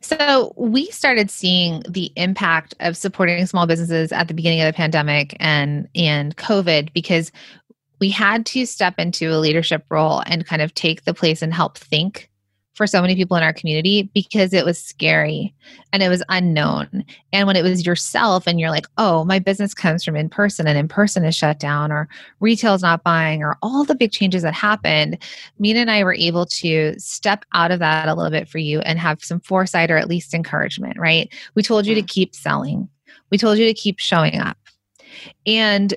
So 0.00 0.52
we 0.56 0.86
started 0.86 1.30
seeing 1.30 1.82
the 1.88 2.10
impact 2.16 2.74
of 2.80 2.96
supporting 2.96 3.46
small 3.46 3.66
businesses 3.66 4.10
at 4.10 4.26
the 4.28 4.34
beginning 4.34 4.60
of 4.60 4.66
the 4.66 4.72
pandemic 4.72 5.36
and 5.38 5.88
and 5.94 6.36
COVID 6.36 6.92
because 6.92 7.30
we 8.00 8.10
had 8.10 8.46
to 8.46 8.66
step 8.66 8.94
into 8.98 9.30
a 9.30 9.38
leadership 9.38 9.84
role 9.90 10.22
and 10.26 10.46
kind 10.46 10.62
of 10.62 10.74
take 10.74 11.04
the 11.04 11.14
place 11.14 11.42
and 11.42 11.54
help 11.54 11.78
think 11.78 12.30
for 12.74 12.86
so 12.88 13.00
many 13.00 13.14
people 13.14 13.36
in 13.36 13.42
our 13.42 13.52
community 13.52 14.10
because 14.14 14.52
it 14.52 14.64
was 14.64 14.82
scary 14.82 15.54
and 15.92 16.02
it 16.02 16.08
was 16.08 16.24
unknown. 16.28 17.04
And 17.32 17.46
when 17.46 17.54
it 17.54 17.62
was 17.62 17.86
yourself 17.86 18.46
and 18.46 18.58
you're 18.58 18.70
like, 18.70 18.86
oh, 18.98 19.24
my 19.24 19.38
business 19.38 19.74
comes 19.74 20.04
from 20.04 20.16
in 20.16 20.28
person 20.28 20.66
and 20.66 20.76
in 20.76 20.88
person 20.88 21.24
is 21.24 21.36
shut 21.36 21.60
down 21.60 21.92
or 21.92 22.08
retail's 22.40 22.82
not 22.82 23.04
buying 23.04 23.42
or 23.42 23.56
all 23.62 23.84
the 23.84 23.94
big 23.94 24.10
changes 24.10 24.42
that 24.42 24.54
happened, 24.54 25.18
Minna 25.58 25.80
and 25.80 25.90
I 25.90 26.02
were 26.02 26.14
able 26.14 26.46
to 26.46 26.94
step 26.98 27.44
out 27.54 27.70
of 27.70 27.78
that 27.78 28.08
a 28.08 28.14
little 28.14 28.32
bit 28.32 28.48
for 28.48 28.58
you 28.58 28.80
and 28.80 28.98
have 28.98 29.22
some 29.22 29.40
foresight 29.40 29.90
or 29.90 29.96
at 29.96 30.08
least 30.08 30.34
encouragement, 30.34 30.98
right? 30.98 31.32
We 31.54 31.62
told 31.62 31.86
you 31.86 31.94
to 31.94 32.02
keep 32.02 32.34
selling, 32.34 32.88
we 33.30 33.38
told 33.38 33.58
you 33.58 33.66
to 33.66 33.74
keep 33.74 34.00
showing 34.00 34.40
up. 34.40 34.58
And 35.46 35.94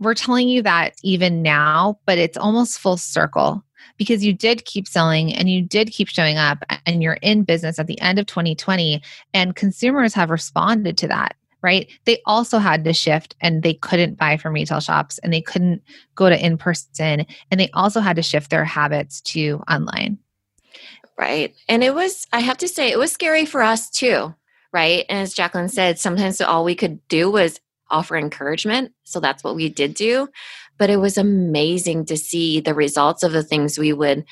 we're 0.00 0.14
telling 0.14 0.48
you 0.48 0.62
that 0.62 0.94
even 1.02 1.42
now, 1.42 1.98
but 2.06 2.18
it's 2.18 2.36
almost 2.36 2.78
full 2.78 2.96
circle 2.96 3.64
because 3.96 4.24
you 4.24 4.32
did 4.32 4.64
keep 4.64 4.86
selling 4.86 5.34
and 5.34 5.50
you 5.50 5.62
did 5.62 5.90
keep 5.90 6.08
showing 6.08 6.36
up 6.36 6.62
and 6.86 7.02
you're 7.02 7.18
in 7.22 7.42
business 7.42 7.78
at 7.78 7.86
the 7.86 8.00
end 8.00 8.18
of 8.18 8.26
2020 8.26 9.02
and 9.34 9.56
consumers 9.56 10.14
have 10.14 10.30
responded 10.30 10.96
to 10.98 11.08
that 11.08 11.34
right? 11.60 11.90
They 12.04 12.22
also 12.24 12.58
had 12.58 12.84
to 12.84 12.92
shift 12.92 13.34
and 13.40 13.64
they 13.64 13.74
couldn't 13.74 14.16
buy 14.16 14.36
from 14.36 14.54
retail 14.54 14.78
shops 14.78 15.18
and 15.18 15.32
they 15.32 15.40
couldn't 15.40 15.82
go 16.14 16.28
to 16.28 16.44
in 16.46 16.56
person 16.56 17.26
and 17.50 17.60
they 17.60 17.68
also 17.74 18.00
had 18.00 18.14
to 18.16 18.22
shift 18.22 18.50
their 18.50 18.64
habits 18.64 19.20
to 19.22 19.62
online. 19.68 20.18
Right. 21.18 21.54
And 21.68 21.82
it 21.82 21.94
was 21.94 22.26
i 22.32 22.38
have 22.40 22.58
to 22.58 22.68
say 22.68 22.90
it 22.90 22.98
was 22.98 23.10
scary 23.10 23.44
for 23.44 23.62
us 23.62 23.90
too 23.90 24.34
right? 24.70 25.06
And 25.08 25.18
as 25.20 25.34
jacqueline 25.34 25.68
said 25.68 25.98
sometimes 25.98 26.40
all 26.40 26.64
we 26.64 26.74
could 26.74 27.06
do 27.08 27.30
was 27.30 27.58
offer 27.90 28.16
encouragement. 28.16 28.92
So 29.04 29.20
that's 29.20 29.44
what 29.44 29.56
we 29.56 29.68
did 29.68 29.94
do. 29.94 30.28
But 30.78 30.90
it 30.90 30.98
was 30.98 31.18
amazing 31.18 32.06
to 32.06 32.16
see 32.16 32.60
the 32.60 32.74
results 32.74 33.22
of 33.22 33.32
the 33.32 33.42
things 33.42 33.78
we 33.78 33.92
would 33.92 34.24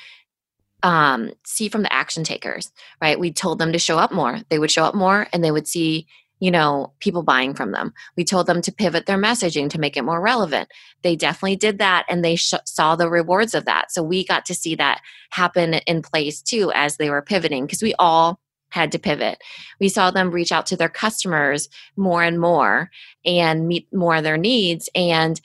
um, 0.83 1.31
see 1.45 1.69
from 1.69 1.83
the 1.83 1.91
action 1.91 2.23
takers, 2.23 2.71
right? 3.01 3.19
We 3.19 3.31
told 3.31 3.59
them 3.59 3.73
to 3.73 3.79
show 3.79 3.97
up 3.97 4.11
more. 4.11 4.39
They 4.49 4.59
would 4.59 4.71
show 4.71 4.85
up 4.85 4.95
more 4.95 5.27
and 5.33 5.43
they 5.43 5.51
would 5.51 5.67
see 5.67 6.07
you 6.39 6.51
know, 6.51 6.93
people 6.99 7.23
buying 7.23 7.53
from 7.53 7.71
them. 7.71 7.93
We 8.15 8.23
told 8.23 8.47
them 8.47 8.61
to 8.61 8.71
pivot 8.71 9.05
their 9.05 9.17
messaging 9.17 9.69
to 9.71 9.79
make 9.79 9.97
it 9.97 10.03
more 10.03 10.21
relevant. 10.21 10.69
They 11.01 11.15
definitely 11.15 11.55
did 11.55 11.79
that 11.79 12.05
and 12.09 12.23
they 12.23 12.35
sh- 12.35 12.53
saw 12.65 12.95
the 12.95 13.09
rewards 13.09 13.55
of 13.55 13.65
that. 13.65 13.91
So 13.91 14.03
we 14.03 14.25
got 14.25 14.45
to 14.45 14.53
see 14.53 14.75
that 14.75 15.01
happen 15.31 15.75
in 15.75 16.01
place 16.01 16.41
too 16.41 16.71
as 16.75 16.97
they 16.97 17.09
were 17.09 17.21
pivoting 17.21 17.65
because 17.65 17.81
we 17.81 17.95
all 17.97 18.39
had 18.69 18.91
to 18.91 18.99
pivot. 18.99 19.39
We 19.79 19.89
saw 19.89 20.11
them 20.11 20.31
reach 20.31 20.51
out 20.51 20.65
to 20.67 20.77
their 20.77 20.89
customers 20.89 21.69
more 21.95 22.23
and 22.23 22.39
more 22.39 22.89
and 23.25 23.67
meet 23.67 23.91
more 23.93 24.15
of 24.15 24.23
their 24.23 24.37
needs. 24.37 24.89
And 24.95 25.39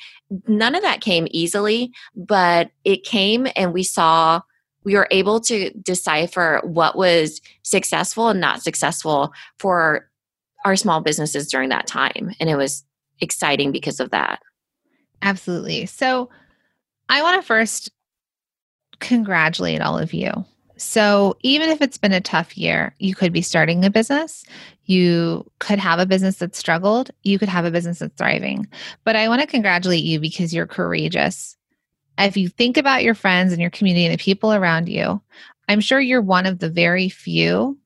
none 0.46 0.74
of 0.74 0.82
that 0.82 1.00
came 1.00 1.28
easily, 1.30 1.92
but 2.16 2.70
it 2.84 3.04
came 3.04 3.46
and 3.56 3.72
we 3.72 3.82
saw 3.82 4.40
we 4.84 4.94
were 4.94 5.08
able 5.10 5.40
to 5.40 5.70
decipher 5.82 6.60
what 6.64 6.96
was 6.96 7.40
successful 7.62 8.28
and 8.28 8.40
not 8.40 8.62
successful 8.62 9.32
for 9.58 10.08
our 10.64 10.74
small 10.76 11.00
businesses 11.00 11.48
during 11.48 11.68
that 11.68 11.86
time. 11.86 12.32
And 12.40 12.50
it 12.50 12.56
was 12.56 12.84
exciting 13.20 13.70
because 13.70 14.00
of 14.00 14.10
that. 14.10 14.40
Absolutely. 15.22 15.86
So 15.86 16.30
I 17.08 17.22
want 17.22 17.40
to 17.40 17.46
first 17.46 17.90
congratulate 18.98 19.80
all 19.80 19.98
of 19.98 20.12
you. 20.12 20.44
So, 20.82 21.36
even 21.40 21.70
if 21.70 21.80
it's 21.80 21.98
been 21.98 22.12
a 22.12 22.20
tough 22.20 22.56
year, 22.56 22.94
you 22.98 23.14
could 23.14 23.32
be 23.32 23.42
starting 23.42 23.84
a 23.84 23.90
business. 23.90 24.44
You 24.84 25.50
could 25.58 25.78
have 25.78 25.98
a 25.98 26.06
business 26.06 26.38
that 26.38 26.56
struggled. 26.56 27.10
You 27.22 27.38
could 27.38 27.48
have 27.48 27.64
a 27.64 27.70
business 27.70 28.00
that's 28.00 28.16
thriving. 28.16 28.66
But 29.04 29.16
I 29.16 29.28
want 29.28 29.40
to 29.40 29.46
congratulate 29.46 30.04
you 30.04 30.18
because 30.20 30.52
you're 30.52 30.66
courageous. 30.66 31.56
If 32.18 32.36
you 32.36 32.48
think 32.48 32.76
about 32.76 33.04
your 33.04 33.14
friends 33.14 33.52
and 33.52 33.60
your 33.60 33.70
community 33.70 34.04
and 34.04 34.12
the 34.12 34.22
people 34.22 34.52
around 34.52 34.88
you, 34.88 35.22
I'm 35.68 35.80
sure 35.80 36.00
you're 36.00 36.20
one 36.20 36.46
of 36.46 36.58
the 36.58 36.68
very 36.68 37.08
few 37.08 37.78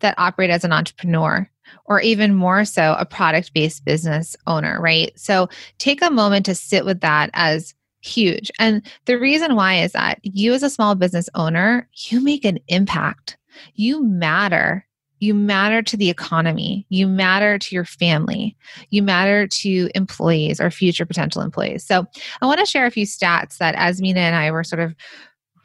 that 0.00 0.18
operate 0.18 0.50
as 0.50 0.64
an 0.64 0.72
entrepreneur 0.72 1.48
or 1.84 2.00
even 2.00 2.34
more 2.34 2.64
so 2.64 2.96
a 2.98 3.04
product 3.04 3.52
based 3.52 3.84
business 3.84 4.36
owner, 4.46 4.80
right? 4.80 5.12
So 5.18 5.48
take 5.78 6.02
a 6.02 6.10
moment 6.10 6.46
to 6.46 6.54
sit 6.54 6.84
with 6.84 7.00
that 7.00 7.30
as 7.34 7.74
huge. 8.00 8.50
And 8.58 8.82
the 9.06 9.18
reason 9.18 9.54
why 9.54 9.76
is 9.76 9.92
that 9.92 10.18
you, 10.22 10.52
as 10.52 10.62
a 10.62 10.70
small 10.70 10.94
business 10.94 11.28
owner, 11.34 11.88
you 11.94 12.20
make 12.22 12.44
an 12.44 12.58
impact. 12.68 13.36
You 13.74 14.02
matter. 14.02 14.86
You 15.20 15.34
matter 15.34 15.82
to 15.82 15.96
the 15.96 16.10
economy. 16.10 16.86
You 16.90 17.08
matter 17.08 17.58
to 17.58 17.74
your 17.74 17.84
family. 17.84 18.56
You 18.90 19.02
matter 19.02 19.48
to 19.48 19.90
employees 19.94 20.60
or 20.60 20.70
future 20.70 21.04
potential 21.04 21.42
employees. 21.42 21.84
So, 21.84 22.06
I 22.40 22.46
want 22.46 22.60
to 22.60 22.66
share 22.66 22.86
a 22.86 22.90
few 22.90 23.04
stats 23.04 23.56
that 23.58 23.74
as 23.74 24.00
Minna 24.00 24.20
and 24.20 24.36
I 24.36 24.52
were 24.52 24.62
sort 24.62 24.80
of 24.80 24.94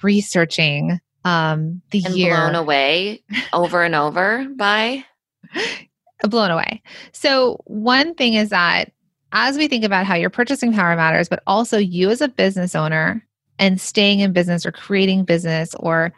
researching 0.01 0.99
um, 1.25 1.81
the 1.91 2.03
and 2.05 2.15
year. 2.15 2.35
blown 2.35 2.55
away 2.55 3.23
over 3.53 3.83
and 3.83 3.95
over 3.95 4.47
by 4.55 5.05
blown 6.23 6.51
away. 6.51 6.81
So, 7.11 7.61
one 7.65 8.15
thing 8.15 8.33
is 8.33 8.49
that 8.49 8.91
as 9.33 9.57
we 9.57 9.67
think 9.67 9.83
about 9.83 10.05
how 10.05 10.15
your 10.15 10.29
purchasing 10.29 10.71
power 10.71 10.95
matters, 10.95 11.27
but 11.27 11.43
also 11.45 11.77
you 11.77 12.09
as 12.09 12.21
a 12.21 12.27
business 12.27 12.75
owner 12.75 13.25
and 13.59 13.81
staying 13.81 14.19
in 14.19 14.31
business 14.31 14.65
or 14.65 14.71
creating 14.71 15.25
business 15.25 15.75
or 15.75 16.13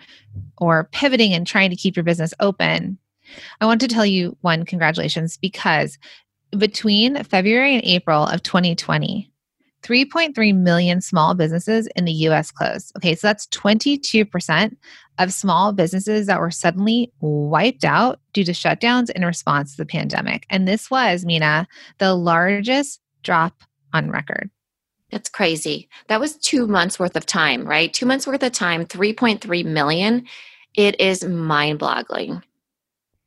or 0.58 0.90
pivoting 0.92 1.34
and 1.34 1.48
trying 1.48 1.70
to 1.70 1.76
keep 1.76 1.96
your 1.96 2.04
business 2.04 2.34
open, 2.40 2.98
I 3.62 3.66
want 3.66 3.82
to 3.82 3.88
tell 3.88 4.06
you 4.06 4.38
one 4.42 4.66
congratulations 4.66 5.38
because 5.38 5.98
between 6.58 7.24
February 7.24 7.74
and 7.74 7.84
April 7.84 8.26
of 8.26 8.44
2020, 8.44 9.32
3.3 9.84 10.56
million 10.56 11.00
small 11.00 11.36
businesses 11.36 11.88
in 11.96 12.06
the 12.06 12.12
US 12.12 12.52
closed. 12.52 12.92
Okay, 12.98 13.16
so 13.16 13.28
that's 13.28 13.46
22% 13.48 14.76
of 15.20 15.32
small 15.32 15.74
businesses 15.74 16.28
that 16.28 16.40
were 16.40 16.52
suddenly 16.52 17.12
wiped 17.20 17.86
out 17.86 18.20
due 18.34 18.44
to 18.44 18.52
shutdowns 18.52 19.10
in 19.12 19.24
response 19.24 19.72
to 19.72 19.78
the 19.78 19.86
pandemic. 19.86 20.46
And 20.50 20.68
this 20.68 20.90
was, 20.90 21.24
Minna, 21.24 21.68
the 22.00 22.16
largest 22.16 23.00
drop 23.26 23.62
on 23.94 24.10
record. 24.12 24.50
That's 25.12 25.30
crazy. 25.30 25.90
That 26.08 26.20
was 26.20 26.38
two 26.38 26.68
months 26.68 27.00
worth 27.00 27.16
of 27.16 27.26
time, 27.26 27.66
right? 27.66 27.94
Two 27.94 28.06
months 28.06 28.26
worth 28.26 28.44
of 28.44 28.52
time, 28.52 28.86
3.3 28.86 29.66
million. 29.66 30.26
It 30.76 31.00
is 31.00 31.24
mind 31.24 31.80
boggling. 31.80 32.42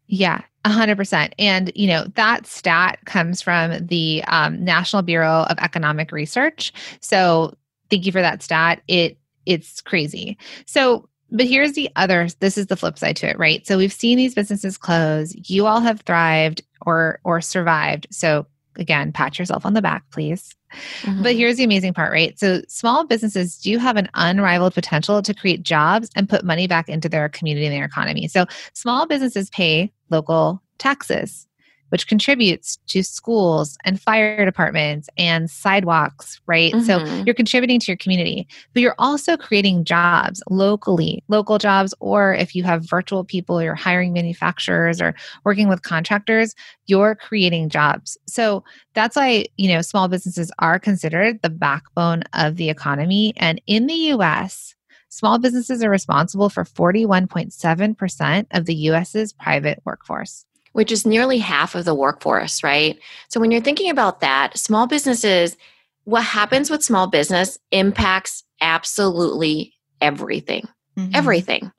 Yeah, 0.07 0.43
100%. 0.65 1.33
And, 1.39 1.73
you 1.75 1.87
know, 1.87 2.05
that 2.15 2.47
stat 2.47 2.99
comes 3.05 3.41
from 3.41 3.87
the 3.87 4.25
um, 4.27 4.63
National 4.65 5.03
Bureau 5.03 5.45
of 5.49 5.59
Economic 5.59 6.13
Research. 6.13 6.73
So 7.01 7.55
thank 7.91 8.07
you 8.07 8.13
for 8.13 8.21
that 8.23 8.43
stat. 8.43 8.83
It 8.89 9.19
It's 9.47 9.81
crazy. 9.81 10.37
So, 10.67 11.09
but 11.31 11.47
here's 11.47 11.73
the 11.73 11.91
other 11.97 12.29
this 12.41 12.57
is 12.57 12.67
the 12.67 12.77
flip 12.77 12.99
side 12.99 13.15
to 13.17 13.29
it 13.29 13.39
right 13.39 13.67
so 13.67 13.77
we've 13.77 13.93
seen 13.93 14.17
these 14.17 14.35
businesses 14.35 14.79
close 14.79 15.35
you 15.51 15.67
all 15.67 15.81
have 15.81 16.01
thrived 16.01 16.63
or 16.87 17.21
or 17.23 17.43
survived 17.43 18.07
so 18.11 18.47
again 18.79 19.13
pat 19.13 19.39
yourself 19.39 19.67
on 19.67 19.75
the 19.75 19.83
back 19.83 20.05
please. 20.11 20.55
Mm-hmm. 21.03 21.23
but 21.23 21.35
here's 21.35 21.57
the 21.57 21.65
amazing 21.65 21.95
part 21.95 22.13
right? 22.13 22.39
So 22.39 22.63
small 22.69 23.07
businesses 23.07 23.59
do 23.59 23.79
have 23.79 23.97
an 23.97 24.09
unrivaled 24.15 24.75
potential 24.75 25.23
to 25.23 25.35
create 25.35 25.63
jobs 25.63 26.11
and 26.15 26.29
put 26.29 26.45
money 26.45 26.67
back 26.67 26.89
into 26.89 27.09
their 27.09 27.29
community 27.29 27.67
and 27.67 27.75
their 27.75 27.87
economy. 27.87 28.29
So 28.29 28.45
small 28.75 29.07
businesses 29.07 29.49
pay 29.51 29.93
local 30.11 30.63
taxes 30.79 31.48
which 31.91 32.07
contributes 32.07 32.79
to 32.89 33.03
schools 33.03 33.77
and 33.85 34.01
fire 34.01 34.45
departments 34.45 35.09
and 35.17 35.51
sidewalks, 35.51 36.41
right? 36.47 36.73
Mm-hmm. 36.73 36.85
So 36.85 37.23
you're 37.25 37.35
contributing 37.35 37.81
to 37.81 37.87
your 37.93 37.97
community, 37.97 38.47
but 38.75 38.81
you're 38.83 38.95
also 38.99 39.37
creating 39.37 39.85
jobs 39.85 40.43
locally, 40.51 41.23
local 41.29 41.59
jobs, 41.59 41.95
or 42.01 42.35
if 42.35 42.55
you 42.55 42.63
have 42.65 42.89
virtual 42.89 43.25
people, 43.25 43.63
you're 43.63 43.75
hiring 43.75 44.13
manufacturers 44.13 45.01
or 45.01 45.15
working 45.45 45.69
with 45.69 45.83
contractors, 45.83 46.55
you're 46.87 47.15
creating 47.15 47.69
jobs. 47.69 48.19
So 48.27 48.65
that's 48.95 49.17
why, 49.17 49.47
you 49.57 49.69
know, 49.73 49.83
small 49.83 50.09
businesses 50.09 50.51
are 50.59 50.79
considered 50.79 51.41
the 51.43 51.51
backbone 51.51 52.25
of 52.35 52.57
the 52.57 52.71
economy. 52.71 53.33
And 53.37 53.61
in 53.67 53.87
the 53.87 54.13
US, 54.13 54.75
small 55.09 55.39
businesses 55.39 55.83
are 55.83 55.91
responsible 55.91 56.49
for 56.49 56.65
41.7% 56.65 58.47
of 58.51 58.67
the 58.67 58.75
US's 58.75 59.33
private 59.33 59.81
workforce 59.85 60.45
which 60.73 60.93
is 60.93 61.07
nearly 61.07 61.39
half 61.39 61.75
of 61.75 61.85
the 61.85 61.95
workforce, 61.95 62.63
right? 62.63 62.99
So 63.29 63.41
when 63.41 63.51
you're 63.51 63.61
thinking 63.61 63.91
about 63.91 64.21
that, 64.21 64.57
small 64.57 64.87
businesses, 64.87 65.57
what 66.05 66.25
happens 66.25 66.71
with 66.71 66.85
small 66.85 67.07
business 67.07 67.59
impacts 67.71 68.45
absolutely 68.61 69.75
everything. 70.01 70.67
Mm-hmm. 70.97 71.15
Everything. 71.15 71.73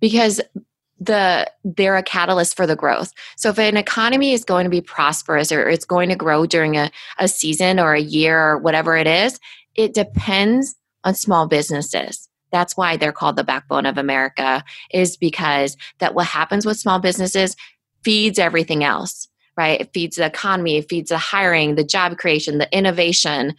Because 0.00 0.40
the 1.00 1.50
they're 1.64 1.96
a 1.96 2.02
catalyst 2.02 2.56
for 2.56 2.66
the 2.66 2.76
growth. 2.76 3.12
So 3.36 3.48
if 3.48 3.58
an 3.58 3.76
economy 3.76 4.32
is 4.32 4.44
going 4.44 4.64
to 4.64 4.70
be 4.70 4.80
prosperous 4.80 5.50
or 5.50 5.68
it's 5.68 5.84
going 5.84 6.08
to 6.08 6.16
grow 6.16 6.46
during 6.46 6.76
a, 6.76 6.90
a 7.18 7.26
season 7.26 7.80
or 7.80 7.94
a 7.94 8.00
year 8.00 8.50
or 8.50 8.58
whatever 8.58 8.96
it 8.96 9.06
is, 9.06 9.40
it 9.74 9.92
depends 9.92 10.76
on 11.02 11.14
small 11.14 11.46
businesses 11.46 12.28
that's 12.54 12.76
why 12.76 12.96
they're 12.96 13.12
called 13.12 13.34
the 13.34 13.44
backbone 13.44 13.84
of 13.84 13.98
america 13.98 14.62
is 14.92 15.16
because 15.16 15.76
that 15.98 16.14
what 16.14 16.26
happens 16.26 16.64
with 16.64 16.78
small 16.78 17.00
businesses 17.00 17.56
feeds 18.04 18.38
everything 18.38 18.84
else, 18.84 19.28
right? 19.56 19.80
It 19.80 19.92
feeds 19.92 20.16
the 20.16 20.26
economy, 20.26 20.76
it 20.76 20.88
feeds 20.88 21.10
the 21.10 21.18
hiring, 21.18 21.74
the 21.74 21.84
job 21.84 22.18
creation, 22.18 22.58
the 22.58 22.76
innovation. 22.76 23.54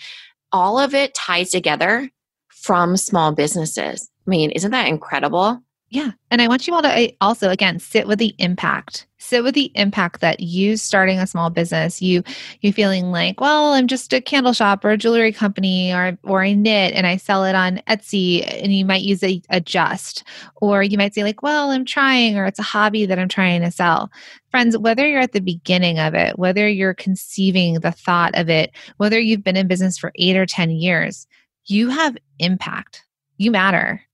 All 0.52 0.80
of 0.80 0.94
it 0.94 1.14
ties 1.14 1.52
together 1.52 2.10
from 2.50 2.98
small 2.98 3.32
businesses. 3.32 4.10
I 4.26 4.30
mean, 4.30 4.52
isn't 4.52 4.72
that 4.72 4.88
incredible? 4.88 5.62
Yeah. 5.90 6.12
And 6.32 6.42
I 6.42 6.48
want 6.48 6.68
you 6.68 6.74
all 6.74 6.82
to 6.82 7.14
also, 7.22 7.50
again, 7.50 7.80
sit 7.80 8.08
with 8.08 8.20
the 8.20 8.34
impact. 8.40 9.08
Sit 9.26 9.44
with 9.44 9.56
the 9.56 9.72
impact 9.74 10.22
that 10.22 10.40
you 10.40 10.78
starting 10.78 11.18
a 11.18 11.26
small 11.26 11.50
business, 11.50 12.00
you 12.00 12.24
you 12.62 12.72
feeling 12.72 13.12
like, 13.12 13.42
well, 13.42 13.74
I'm 13.74 13.88
just 13.88 14.14
a 14.14 14.22
candle 14.22 14.54
shop 14.54 14.86
or 14.86 14.92
a 14.92 14.98
jewelry 14.98 15.32
company 15.32 15.92
or 15.92 16.16
or 16.24 16.44
I 16.44 16.54
knit 16.54 16.94
and 16.94 17.08
I 17.08 17.18
sell 17.18 17.44
it 17.44 17.56
on 17.56 17.82
Etsy 17.88 18.46
and 18.64 18.72
you 18.72 18.86
might 18.86 19.02
use 19.02 19.24
a, 19.24 19.42
a 19.50 19.60
just. 19.60 20.24
Or 20.58 20.84
you 20.84 20.98
might 20.98 21.16
say, 21.16 21.24
like, 21.24 21.42
well, 21.42 21.72
I'm 21.72 21.86
trying, 21.86 22.38
or 22.38 22.46
it's 22.46 22.60
a 22.60 22.64
hobby 22.64 23.08
that 23.08 23.18
I'm 23.18 23.28
trying 23.28 23.62
to 23.62 23.72
sell. 23.72 24.12
Friends, 24.52 24.78
whether 24.78 25.08
you're 25.08 25.22
at 25.22 25.32
the 25.32 25.40
beginning 25.40 25.98
of 25.98 26.14
it, 26.14 26.38
whether 26.38 26.68
you're 26.68 26.94
conceiving 26.94 27.80
the 27.80 27.92
thought 27.92 28.36
of 28.36 28.48
it, 28.48 28.72
whether 28.98 29.20
you've 29.20 29.44
been 29.44 29.58
in 29.58 29.68
business 29.68 29.98
for 29.98 30.12
eight 30.16 30.38
or 30.38 30.46
10 30.46 30.70
years, 30.70 31.26
you 31.66 31.90
have 31.90 32.16
impact. 32.40 33.04
You 33.38 33.52
matter 33.52 34.05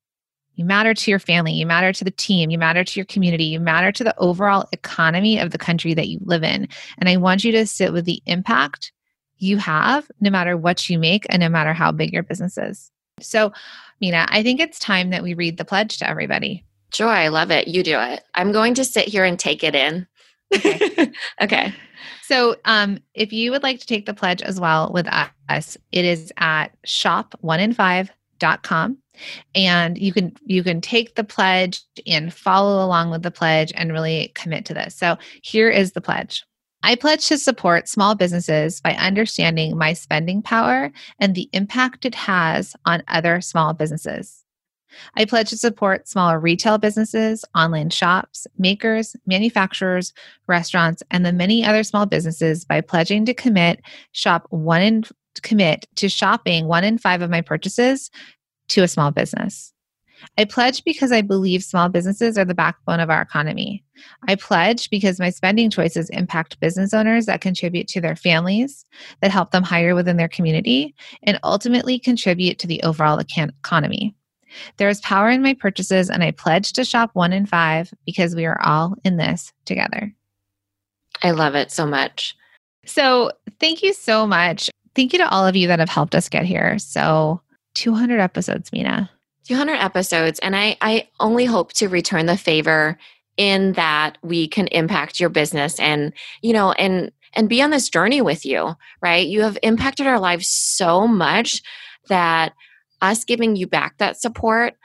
you 0.62 0.67
matter 0.67 0.93
to 0.93 1.10
your 1.10 1.19
family, 1.19 1.54
you 1.54 1.65
matter 1.65 1.91
to 1.91 2.04
the 2.04 2.12
team, 2.12 2.52
you 2.52 2.60
matter 2.60 2.84
to 2.84 3.00
your 3.00 3.06
community, 3.08 3.45
you 3.45 3.60
matter 3.60 3.91
to 3.91 4.04
the 4.04 4.15
overall 4.19 4.69
economy 4.71 5.39
of 5.39 5.50
the 5.50 5.58
country 5.58 5.95
that 5.95 6.08
you 6.08 6.19
live 6.21 6.43
in. 6.43 6.67
And 7.00 7.10
I 7.10 7.17
want 7.17 7.43
you 7.43 7.52
to 7.54 7.65
sit 7.65 7.91
with 7.91 8.06
the 8.06 8.21
impact 8.28 8.91
you 9.39 9.58
have 9.58 10.12
no 10.19 10.30
matter 10.30 10.56
what 10.56 10.88
you 10.88 11.00
make 11.00 11.26
and 11.30 11.39
no 11.39 11.50
matter 11.50 11.74
how 11.74 11.91
big 11.91 12.13
your 12.13 12.21
business 12.21 12.60
is. 12.60 12.91
So, 13.21 13.52
Minna, 14.00 14.28
I 14.30 14.43
think 14.43 14.60
it's 14.60 14.78
time 14.78 15.10
that 15.10 15.24
we 15.24 15.34
read 15.34 15.58
the 15.58 15.65
pledge 15.65 15.97
to 15.97 16.08
everybody. 16.08 16.63
Sure, 16.93 17.08
I 17.08 17.30
love 17.30 17.50
it. 17.50 17.67
You 17.67 17.82
do 17.82 18.00
it. 18.00 18.24
I'm 18.36 18.52
going 18.52 18.76
to 18.76 18.86
sit 18.86 19.08
here 19.08 19.26
and 19.26 19.39
take 19.39 19.63
it 19.63 19.74
in. 19.74 20.06
Okay. 20.54 21.12
okay. 21.41 21.74
So, 22.21 22.56
um, 22.65 23.00
if 23.15 23.34
you 23.34 23.50
would 23.50 23.63
like 23.63 23.80
to 23.80 23.88
take 23.88 24.06
the 24.06 24.13
pledge 24.13 24.43
as 24.43 24.60
well 24.60 24.91
with 24.93 25.08
us, 25.50 25.76
it 25.91 26.06
is 26.06 26.32
at 26.38 26.67
shop 26.84 27.34
one 27.41 27.60
in 27.60 27.74
five 27.74 28.12
com. 28.63 28.97
And 29.56 29.97
you 29.97 30.12
can 30.13 30.34
you 30.45 30.63
can 30.63 30.82
take 30.82 31.15
the 31.15 31.23
pledge 31.23 31.82
and 32.08 32.34
follow 32.34 32.86
along 32.86 33.12
with 33.12 33.23
the 33.23 33.32
pledge 33.32 33.71
and 33.75 33.91
really 33.91 34.32
commit 34.36 34.65
to 34.65 34.73
this. 34.73 34.95
So 34.95 35.17
here 35.41 35.69
is 35.69 35.91
the 35.93 36.01
pledge. 36.01 36.43
I 36.84 36.95
pledge 36.95 37.27
to 37.27 37.38
support 37.38 37.88
small 37.88 38.15
businesses 38.15 38.82
by 38.82 38.93
understanding 38.95 39.77
my 39.77 39.93
spending 39.93 40.41
power 40.41 40.91
and 41.19 41.36
the 41.36 41.49
impact 41.54 42.06
it 42.06 42.15
has 42.15 42.75
on 42.86 43.04
other 43.08 43.39
small 43.39 43.73
businesses. 43.73 44.43
I 45.15 45.25
pledge 45.25 45.49
to 45.49 45.58
support 45.58 46.08
smaller 46.08 46.39
retail 46.39 46.77
businesses, 46.77 47.45
online 47.56 47.91
shops, 47.91 48.47
makers, 48.58 49.15
manufacturers, 49.25 50.13
restaurants, 50.47 51.04
and 51.12 51.25
the 51.25 51.32
many 51.32 51.63
other 51.63 51.84
small 51.84 52.06
businesses 52.06 52.65
by 52.65 52.82
pledging 52.82 53.25
to 53.25 53.34
commit 53.34 53.82
shop 54.12 54.47
one 54.49 54.82
in 54.82 55.04
commit 55.41 55.86
to 55.96 56.10
shopping 56.10 56.67
one 56.67 56.84
in 56.84 56.98
five 56.98 57.22
of 57.22 57.30
my 57.30 57.41
purchases 57.41 58.12
to 58.70 58.84
a 58.84 58.88
small 58.88 59.12
business. 59.12 59.74
I 60.38 60.46
pledge 60.46 60.84
because 60.84 61.12
I 61.12 61.22
believe 61.22 61.63
small 61.63 61.89
businesses 61.89 62.38
are 62.38 62.46
the 62.46 62.54
backbone 62.54 63.00
of 63.00 63.10
our 63.10 63.22
economy. 63.22 63.84
I 64.28 64.36
pledge 64.36 64.89
because 64.89 65.20
my 65.20 65.30
spending 65.30 65.70
choices 65.70 66.10
impact 66.10 66.60
business 66.60 66.94
owners 66.94 67.26
that 67.26 67.41
contribute 67.41 67.88
to 67.89 68.02
their 68.02 68.15
families, 68.15 68.86
that 69.22 69.32
help 69.32 69.52
them 69.52 69.63
hire 69.63 69.96
within 69.96 70.17
their 70.17 70.28
community, 70.28 70.96
and 71.24 71.39
ultimately 71.44 72.00
contribute 72.00 72.60
to 72.60 72.67
the 72.67 72.82
overall 72.84 73.20
economy. 73.20 74.15
There 74.78 74.89
is 74.89 75.02
power 75.02 75.30
in 75.30 75.41
my 75.41 75.54
purchases, 75.54 76.10
and 76.10 76.24
I 76.24 76.32
pledge 76.32 76.74
to 76.74 76.84
shop 76.84 77.12
one 77.13 77.34
in 77.34 77.46
five 77.46 77.94
because 78.06 78.36
we 78.36 78.46
are 78.46 78.62
all 78.62 78.96
in 79.04 79.17
this 79.17 79.54
together. 79.65 80.13
I 81.24 81.32
love 81.32 81.56
it 81.56 81.72
so 81.72 81.86
much. 81.86 82.36
So, 82.86 83.32
thank 83.60 83.84
you 83.84 83.94
so 83.94 84.26
much. 84.26 84.70
Thank 84.95 85.13
you 85.13 85.19
to 85.19 85.30
all 85.30 85.47
of 85.47 85.56
you 85.56 85.67
that 85.67 85.80
have 85.80 85.89
helped 85.89 86.15
us 86.15 86.30
get 86.30 86.45
here. 86.45 86.77
So, 86.80 87.41
200 87.75 88.19
episodes, 88.19 88.71
Minna. 88.73 89.10
200 89.45 89.73
episodes. 89.75 90.39
And 90.39 90.56
I, 90.56 90.77
I 90.82 91.08
only 91.19 91.45
hope 91.45 91.73
to 91.73 91.88
return 91.88 92.25
the 92.25 92.38
favor 92.38 92.97
in 93.38 93.73
that 93.73 94.17
we 94.21 94.47
can 94.47 94.67
impact 94.67 95.19
your 95.19 95.30
business 95.30 95.80
and, 95.80 96.13
you 96.41 96.54
know, 96.54 96.73
and, 96.73 97.12
and 97.34 97.47
be 97.47 97.62
on 97.62 97.69
this 97.69 97.89
journey 97.89 98.21
with 98.21 98.45
you, 98.45 98.75
right? 99.01 99.25
You 99.25 99.41
have 99.41 99.58
impacted 99.63 100.06
our 100.06 100.19
lives 100.19 100.47
so 100.47 101.08
much 101.08 101.62
that 102.10 102.54
us 103.01 103.23
giving 103.23 103.56
you 103.56 103.67
back 103.67 103.97
that 103.97 104.19
support 104.19 104.75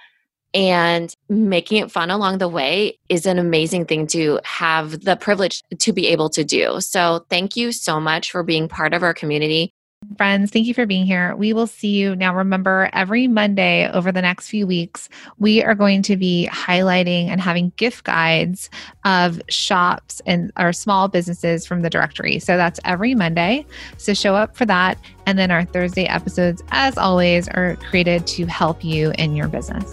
and 0.55 1.15
making 1.29 1.83
it 1.83 1.91
fun 1.91 2.11
along 2.11 2.39
the 2.39 2.49
way 2.49 2.99
is 3.09 3.27
an 3.27 3.39
amazing 3.39 3.85
thing 3.85 4.07
to 4.07 4.41
have 4.45 5.03
the 5.03 5.17
privilege 5.17 5.63
to 5.81 5.93
be 5.93 6.07
able 6.07 6.31
to 6.31 6.45
do. 6.45 6.81
So, 6.81 7.27
thank 7.29 7.57
you 7.57 7.73
so 7.73 8.01
much 8.01 8.31
for 8.31 8.43
being 8.43 8.69
part 8.69 8.95
of 8.95 9.03
our 9.03 9.13
community. 9.13 9.75
Friends, 10.17 10.51
thank 10.51 10.67
you 10.67 10.75
for 10.75 10.87
being 10.87 11.05
here. 11.05 11.35
We 11.37 11.53
will 11.53 11.67
see 11.67 11.89
you. 11.89 12.15
Now, 12.15 12.35
remember, 12.35 12.89
every 12.93 13.27
Monday 13.27 13.91
over 13.91 14.13
the 14.13 14.23
next 14.23 14.49
few 14.49 14.67
weeks, 14.67 15.09
we 15.39 15.63
are 15.63 15.75
going 15.75 16.03
to 16.03 16.17
be 16.17 16.49
highlighting 16.53 17.27
and 17.27 17.41
having 17.41 17.73
gift 17.77 18.05
guides 18.05 18.71
of 19.05 19.41
shops 19.49 20.23
and 20.25 20.53
our 20.57 20.73
small 20.73 21.09
businesses 21.09 21.67
from 21.67 21.83
the 21.83 21.91
directory. 21.91 22.39
So 22.39 22.57
that's 22.57 22.79
every 22.85 23.15
Monday. 23.15 23.67
So 23.97 24.15
show 24.15 24.35
up 24.35 24.57
for 24.57 24.65
that. 24.67 24.99
And 25.27 25.39
then 25.39 25.51
our 25.51 25.65
Thursday 25.65 26.05
episodes, 26.05 26.63
as 26.71 26.97
always, 26.97 27.49
are 27.49 27.77
created 27.77 28.27
to 28.29 28.47
help 28.47 28.85
you 28.85 29.13
in 29.19 29.35
your 29.35 29.49
business. 29.49 29.91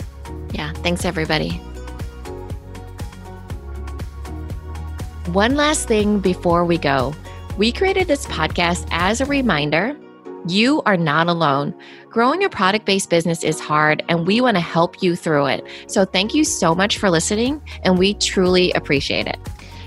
Yeah. 0.52 0.72
Thanks, 0.74 1.06
everybody. 1.06 1.50
One 5.32 5.56
last 5.56 5.88
thing 5.88 6.20
before 6.20 6.66
we 6.66 6.78
go. 6.78 7.16
We 7.58 7.72
created 7.72 8.08
this 8.08 8.26
podcast 8.28 8.88
as 8.92 9.22
a 9.22 9.26
reminder 9.26 9.96
you 10.48 10.82
are 10.86 10.98
not 10.98 11.28
alone. 11.28 11.74
Growing 12.10 12.44
a 12.44 12.50
product 12.50 12.86
based 12.86 13.10
business 13.10 13.44
is 13.44 13.60
hard, 13.60 14.04
and 14.10 14.28
we 14.28 14.42
want 14.42 14.58
to 14.58 14.62
help 14.62 15.02
you 15.02 15.16
through 15.16 15.48
it. 15.48 15.66
So, 15.88 16.06
thank 16.06 16.34
you 16.34 16.44
so 16.44 16.76
much 16.76 16.98
for 16.98 17.10
listening, 17.10 17.62
and 17.84 17.98
we 17.98 18.14
truly 18.16 18.72
appreciate 18.74 19.28
it. 19.28 19.40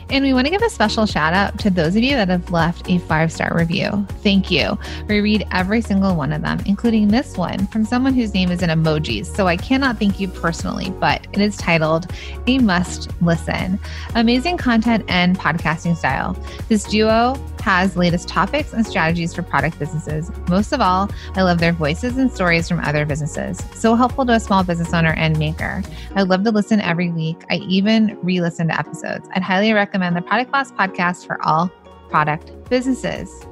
And 0.08 0.24
we 0.24 0.32
want 0.32 0.46
to 0.46 0.50
give 0.50 0.62
a 0.62 0.70
special 0.70 1.04
shout 1.04 1.34
out 1.34 1.58
to 1.60 1.70
those 1.70 1.96
of 1.96 2.02
you 2.02 2.14
that 2.14 2.28
have 2.28 2.50
left 2.52 2.88
a 2.88 2.98
five 2.98 3.32
star 3.32 3.52
review. 3.56 4.06
Thank 4.22 4.50
you. 4.50 4.78
We 5.08 5.20
read 5.20 5.46
every 5.50 5.80
single 5.80 6.14
one 6.14 6.32
of 6.32 6.42
them, 6.42 6.60
including 6.64 7.08
this 7.08 7.36
one 7.36 7.66
from 7.68 7.84
someone 7.84 8.14
whose 8.14 8.32
name 8.32 8.52
is 8.52 8.62
in 8.62 8.70
emojis. 8.70 9.26
So 9.26 9.48
I 9.48 9.56
cannot 9.56 9.98
thank 9.98 10.20
you 10.20 10.28
personally, 10.28 10.90
but 10.90 11.26
it 11.32 11.40
is 11.40 11.56
titled 11.56 12.12
A 12.46 12.58
Must 12.58 13.10
Listen 13.20 13.80
Amazing 14.14 14.58
Content 14.58 15.04
and 15.08 15.36
Podcasting 15.36 15.96
Style. 15.96 16.34
This 16.68 16.84
duo 16.84 17.34
has 17.66 17.96
latest 17.96 18.28
topics 18.28 18.72
and 18.72 18.86
strategies 18.86 19.34
for 19.34 19.42
product 19.42 19.76
businesses. 19.76 20.30
Most 20.48 20.70
of 20.70 20.80
all, 20.80 21.10
I 21.34 21.42
love 21.42 21.58
their 21.58 21.72
voices 21.72 22.16
and 22.16 22.32
stories 22.32 22.68
from 22.68 22.78
other 22.78 23.04
businesses. 23.04 23.60
So 23.74 23.96
helpful 23.96 24.24
to 24.24 24.34
a 24.34 24.40
small 24.40 24.62
business 24.62 24.94
owner 24.94 25.14
and 25.14 25.36
maker. 25.36 25.82
I 26.14 26.22
love 26.22 26.44
to 26.44 26.52
listen 26.52 26.80
every 26.80 27.10
week. 27.10 27.42
I 27.50 27.56
even 27.56 28.16
re 28.22 28.40
listen 28.40 28.68
to 28.68 28.78
episodes. 28.78 29.28
I'd 29.34 29.42
highly 29.42 29.72
recommend 29.72 30.14
the 30.16 30.22
Product 30.22 30.52
Boss 30.52 30.70
podcast 30.70 31.26
for 31.26 31.44
all 31.44 31.68
product 32.08 32.52
businesses. 32.70 33.44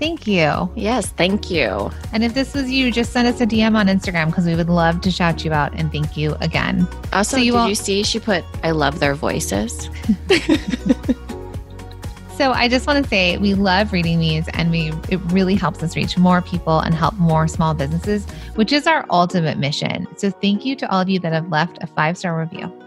Thank 0.00 0.26
you. 0.26 0.68
Yes, 0.74 1.10
thank 1.10 1.48
you. 1.48 1.92
And 2.12 2.24
if 2.24 2.34
this 2.34 2.54
was 2.54 2.68
you, 2.68 2.90
just 2.90 3.12
send 3.12 3.28
us 3.28 3.40
a 3.40 3.46
DM 3.46 3.76
on 3.76 3.86
Instagram 3.86 4.26
because 4.26 4.46
we 4.46 4.56
would 4.56 4.68
love 4.68 5.00
to 5.02 5.12
shout 5.12 5.44
you 5.44 5.52
out 5.52 5.72
and 5.74 5.92
thank 5.92 6.16
you 6.16 6.34
again. 6.40 6.88
Also, 7.12 7.36
so 7.36 7.40
you 7.40 7.52
did 7.52 7.68
you 7.68 7.76
see 7.76 8.02
she 8.02 8.18
put 8.18 8.44
I 8.64 8.72
love 8.72 8.98
their 8.98 9.14
voices? 9.14 9.88
So 12.36 12.50
I 12.50 12.68
just 12.68 12.88
want 12.88 13.04
to 13.04 13.08
say 13.08 13.38
we 13.38 13.54
love 13.54 13.92
reading 13.92 14.18
these 14.18 14.48
and 14.48 14.72
we 14.72 14.88
it 15.08 15.20
really 15.32 15.54
helps 15.54 15.84
us 15.84 15.94
reach 15.94 16.18
more 16.18 16.42
people 16.42 16.80
and 16.80 16.92
help 16.92 17.14
more 17.14 17.46
small 17.46 17.74
businesses, 17.74 18.26
which 18.56 18.72
is 18.72 18.88
our 18.88 19.06
ultimate 19.08 19.56
mission. 19.56 20.08
So 20.16 20.30
thank 20.30 20.64
you 20.64 20.74
to 20.76 20.90
all 20.90 21.00
of 21.00 21.08
you 21.08 21.20
that 21.20 21.32
have 21.32 21.48
left 21.50 21.78
a 21.80 21.86
five-star 21.86 22.36
review. 22.36 22.83